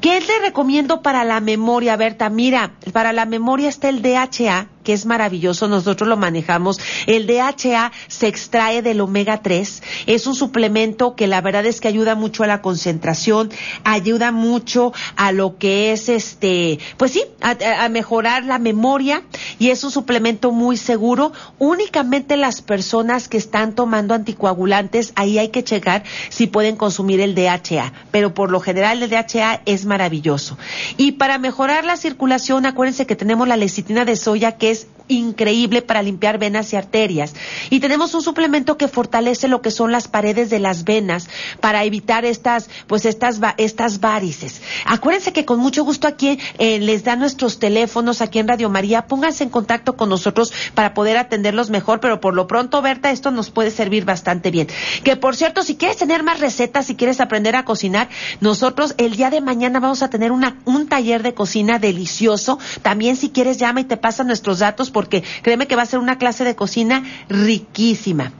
¿Qué 0.00 0.20
le 0.20 0.38
recomiendo 0.40 1.02
para 1.02 1.22
la 1.24 1.40
memoria, 1.40 1.96
Berta? 1.96 2.30
Mira, 2.30 2.72
para 2.92 3.12
la 3.12 3.26
memoria 3.26 3.68
está 3.68 3.90
el 3.90 4.00
DHA, 4.00 4.68
que 4.82 4.94
es 4.94 5.06
maravilloso, 5.06 5.68
nosotros 5.68 6.08
lo 6.08 6.16
manejamos. 6.16 6.80
El 7.06 7.26
DHA 7.26 7.92
se 8.08 8.28
extrae 8.28 8.82
del 8.82 9.00
omega 9.00 9.42
3, 9.42 9.49
es 9.50 10.26
un 10.26 10.34
suplemento 10.34 11.14
que 11.16 11.26
la 11.26 11.40
verdad 11.40 11.66
es 11.66 11.80
que 11.80 11.88
ayuda 11.88 12.14
mucho 12.14 12.44
a 12.44 12.46
la 12.46 12.62
concentración, 12.62 13.50
ayuda 13.84 14.32
mucho 14.32 14.92
a 15.16 15.32
lo 15.32 15.58
que 15.58 15.92
es 15.92 16.08
este, 16.08 16.78
pues 16.96 17.12
sí, 17.12 17.24
a, 17.40 17.56
a 17.84 17.88
mejorar 17.88 18.44
la 18.44 18.58
memoria 18.58 19.22
y 19.58 19.70
es 19.70 19.82
un 19.84 19.90
suplemento 19.90 20.52
muy 20.52 20.76
seguro. 20.76 21.32
Únicamente 21.58 22.36
las 22.36 22.62
personas 22.62 23.28
que 23.28 23.36
están 23.36 23.74
tomando 23.74 24.14
anticoagulantes, 24.14 25.12
ahí 25.16 25.38
hay 25.38 25.48
que 25.48 25.64
checar 25.64 26.04
si 26.28 26.46
pueden 26.46 26.76
consumir 26.76 27.20
el 27.20 27.34
DHA, 27.34 27.92
pero 28.10 28.34
por 28.34 28.50
lo 28.50 28.60
general 28.60 29.02
el 29.02 29.10
DHA 29.10 29.62
es 29.66 29.84
maravilloso. 29.84 30.56
Y 30.96 31.12
para 31.12 31.38
mejorar 31.38 31.84
la 31.84 31.96
circulación, 31.96 32.66
acuérdense 32.66 33.06
que 33.06 33.16
tenemos 33.16 33.48
la 33.48 33.56
lecitina 33.56 34.04
de 34.04 34.16
soya 34.16 34.52
que 34.52 34.70
es 34.70 34.86
increíble 35.10 35.82
para 35.82 36.02
limpiar 36.02 36.38
venas 36.38 36.72
y 36.72 36.76
arterias. 36.76 37.34
Y 37.68 37.80
tenemos 37.80 38.14
un 38.14 38.22
suplemento 38.22 38.76
que 38.76 38.88
fortalece 38.88 39.48
lo 39.48 39.60
que 39.62 39.70
son 39.70 39.92
las 39.92 40.08
paredes 40.08 40.50
de 40.50 40.60
las 40.60 40.84
venas 40.84 41.28
para 41.60 41.84
evitar 41.84 42.24
estas, 42.24 42.70
pues 42.86 43.04
estas, 43.04 43.40
estas 43.58 44.00
varices. 44.00 44.62
Acuérdense 44.86 45.32
que 45.32 45.44
con 45.44 45.58
mucho 45.58 45.84
gusto 45.84 46.06
aquí 46.06 46.38
eh, 46.58 46.78
les 46.78 47.04
dan 47.04 47.18
nuestros 47.18 47.58
teléfonos 47.58 48.20
aquí 48.20 48.38
en 48.38 48.48
Radio 48.48 48.70
María. 48.70 49.06
Pónganse 49.06 49.44
en 49.44 49.50
contacto 49.50 49.96
con 49.96 50.08
nosotros 50.08 50.52
para 50.74 50.94
poder 50.94 51.16
atenderlos 51.16 51.70
mejor, 51.70 52.00
pero 52.00 52.20
por 52.20 52.34
lo 52.34 52.46
pronto, 52.46 52.80
Berta, 52.82 53.10
esto 53.10 53.30
nos 53.30 53.50
puede 53.50 53.70
servir 53.70 54.04
bastante 54.04 54.50
bien. 54.50 54.68
Que 55.04 55.16
por 55.16 55.36
cierto, 55.36 55.62
si 55.62 55.76
quieres 55.76 55.96
tener 55.96 56.22
más 56.22 56.40
recetas, 56.40 56.86
si 56.86 56.94
quieres 56.94 57.20
aprender 57.20 57.56
a 57.56 57.64
cocinar, 57.64 58.08
nosotros 58.40 58.94
el 58.98 59.16
día 59.16 59.30
de 59.30 59.40
mañana 59.40 59.80
vamos 59.80 60.02
a 60.02 60.10
tener 60.10 60.32
un 60.32 60.88
taller 60.88 61.22
de 61.22 61.34
cocina 61.34 61.78
delicioso. 61.78 62.58
También 62.82 63.16
si 63.16 63.30
quieres 63.30 63.58
llama 63.58 63.80
y 63.80 63.84
te 63.84 63.96
pasan 63.96 64.26
nuestros 64.26 64.60
datos 64.60 64.90
porque 65.00 65.24
créeme 65.40 65.66
que 65.66 65.76
va 65.76 65.82
a 65.82 65.86
ser 65.86 65.98
una 65.98 66.18
clase 66.18 66.44
de 66.44 66.54
cocina 66.54 67.02
riquísima. 67.30 68.32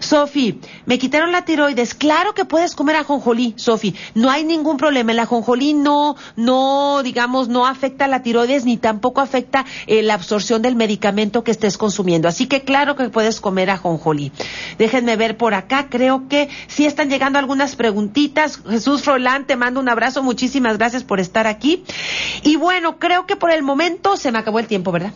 Sofi, 0.00 0.58
me 0.84 0.98
quitaron 0.98 1.30
la 1.30 1.44
tiroides. 1.44 1.94
Claro 1.94 2.34
que 2.34 2.44
puedes 2.44 2.74
comer 2.74 2.96
ajonjolí, 2.96 3.54
Sofi. 3.56 3.94
No 4.16 4.28
hay 4.28 4.42
ningún 4.42 4.76
problema. 4.76 5.12
El 5.12 5.20
ajonjolí 5.20 5.72
no, 5.72 6.16
no, 6.34 7.04
digamos, 7.04 7.46
no 7.46 7.64
afecta 7.64 8.08
la 8.08 8.24
tiroides 8.24 8.64
ni 8.64 8.76
tampoco 8.76 9.20
afecta 9.20 9.64
eh, 9.86 10.02
la 10.02 10.14
absorción 10.14 10.62
del 10.62 10.74
medicamento 10.74 11.44
que 11.44 11.52
estés 11.52 11.78
consumiendo. 11.78 12.26
Así 12.26 12.48
que 12.48 12.62
claro 12.62 12.96
que 12.96 13.08
puedes 13.08 13.40
comer 13.40 13.70
ajonjolí. 13.70 14.32
Déjenme 14.78 15.14
ver 15.14 15.36
por 15.36 15.54
acá. 15.54 15.86
Creo 15.90 16.26
que 16.26 16.48
sí 16.66 16.86
están 16.86 17.08
llegando 17.08 17.38
algunas 17.38 17.76
preguntitas. 17.76 18.60
Jesús 18.68 19.02
Froilán, 19.02 19.46
te 19.46 19.54
mando 19.54 19.78
un 19.78 19.88
abrazo. 19.88 20.24
Muchísimas 20.24 20.76
gracias 20.76 21.04
por 21.04 21.20
estar 21.20 21.46
aquí. 21.46 21.84
Y 22.42 22.56
bueno, 22.56 22.98
creo 22.98 23.28
que 23.28 23.36
por 23.36 23.52
el 23.52 23.62
momento 23.62 24.16
se 24.16 24.32
me 24.32 24.38
acabó 24.38 24.58
el 24.58 24.66
tiempo, 24.66 24.90
¿verdad? 24.90 25.12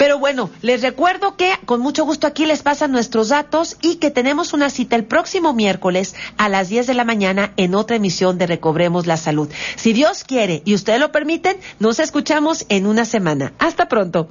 Pero 0.00 0.18
bueno, 0.18 0.48
les 0.62 0.80
recuerdo 0.80 1.36
que 1.36 1.52
con 1.66 1.82
mucho 1.82 2.06
gusto 2.06 2.26
aquí 2.26 2.46
les 2.46 2.62
pasan 2.62 2.90
nuestros 2.90 3.28
datos 3.28 3.76
y 3.82 3.96
que 3.96 4.10
tenemos 4.10 4.54
una 4.54 4.70
cita 4.70 4.96
el 4.96 5.04
próximo 5.04 5.52
miércoles 5.52 6.14
a 6.38 6.48
las 6.48 6.70
10 6.70 6.86
de 6.86 6.94
la 6.94 7.04
mañana 7.04 7.52
en 7.58 7.74
otra 7.74 7.96
emisión 7.96 8.38
de 8.38 8.46
Recobremos 8.46 9.06
la 9.06 9.18
Salud. 9.18 9.50
Si 9.76 9.92
Dios 9.92 10.24
quiere 10.24 10.62
y 10.64 10.72
ustedes 10.72 11.00
lo 11.00 11.12
permiten, 11.12 11.58
nos 11.80 12.00
escuchamos 12.00 12.64
en 12.70 12.86
una 12.86 13.04
semana. 13.04 13.52
Hasta 13.58 13.90
pronto. 13.90 14.30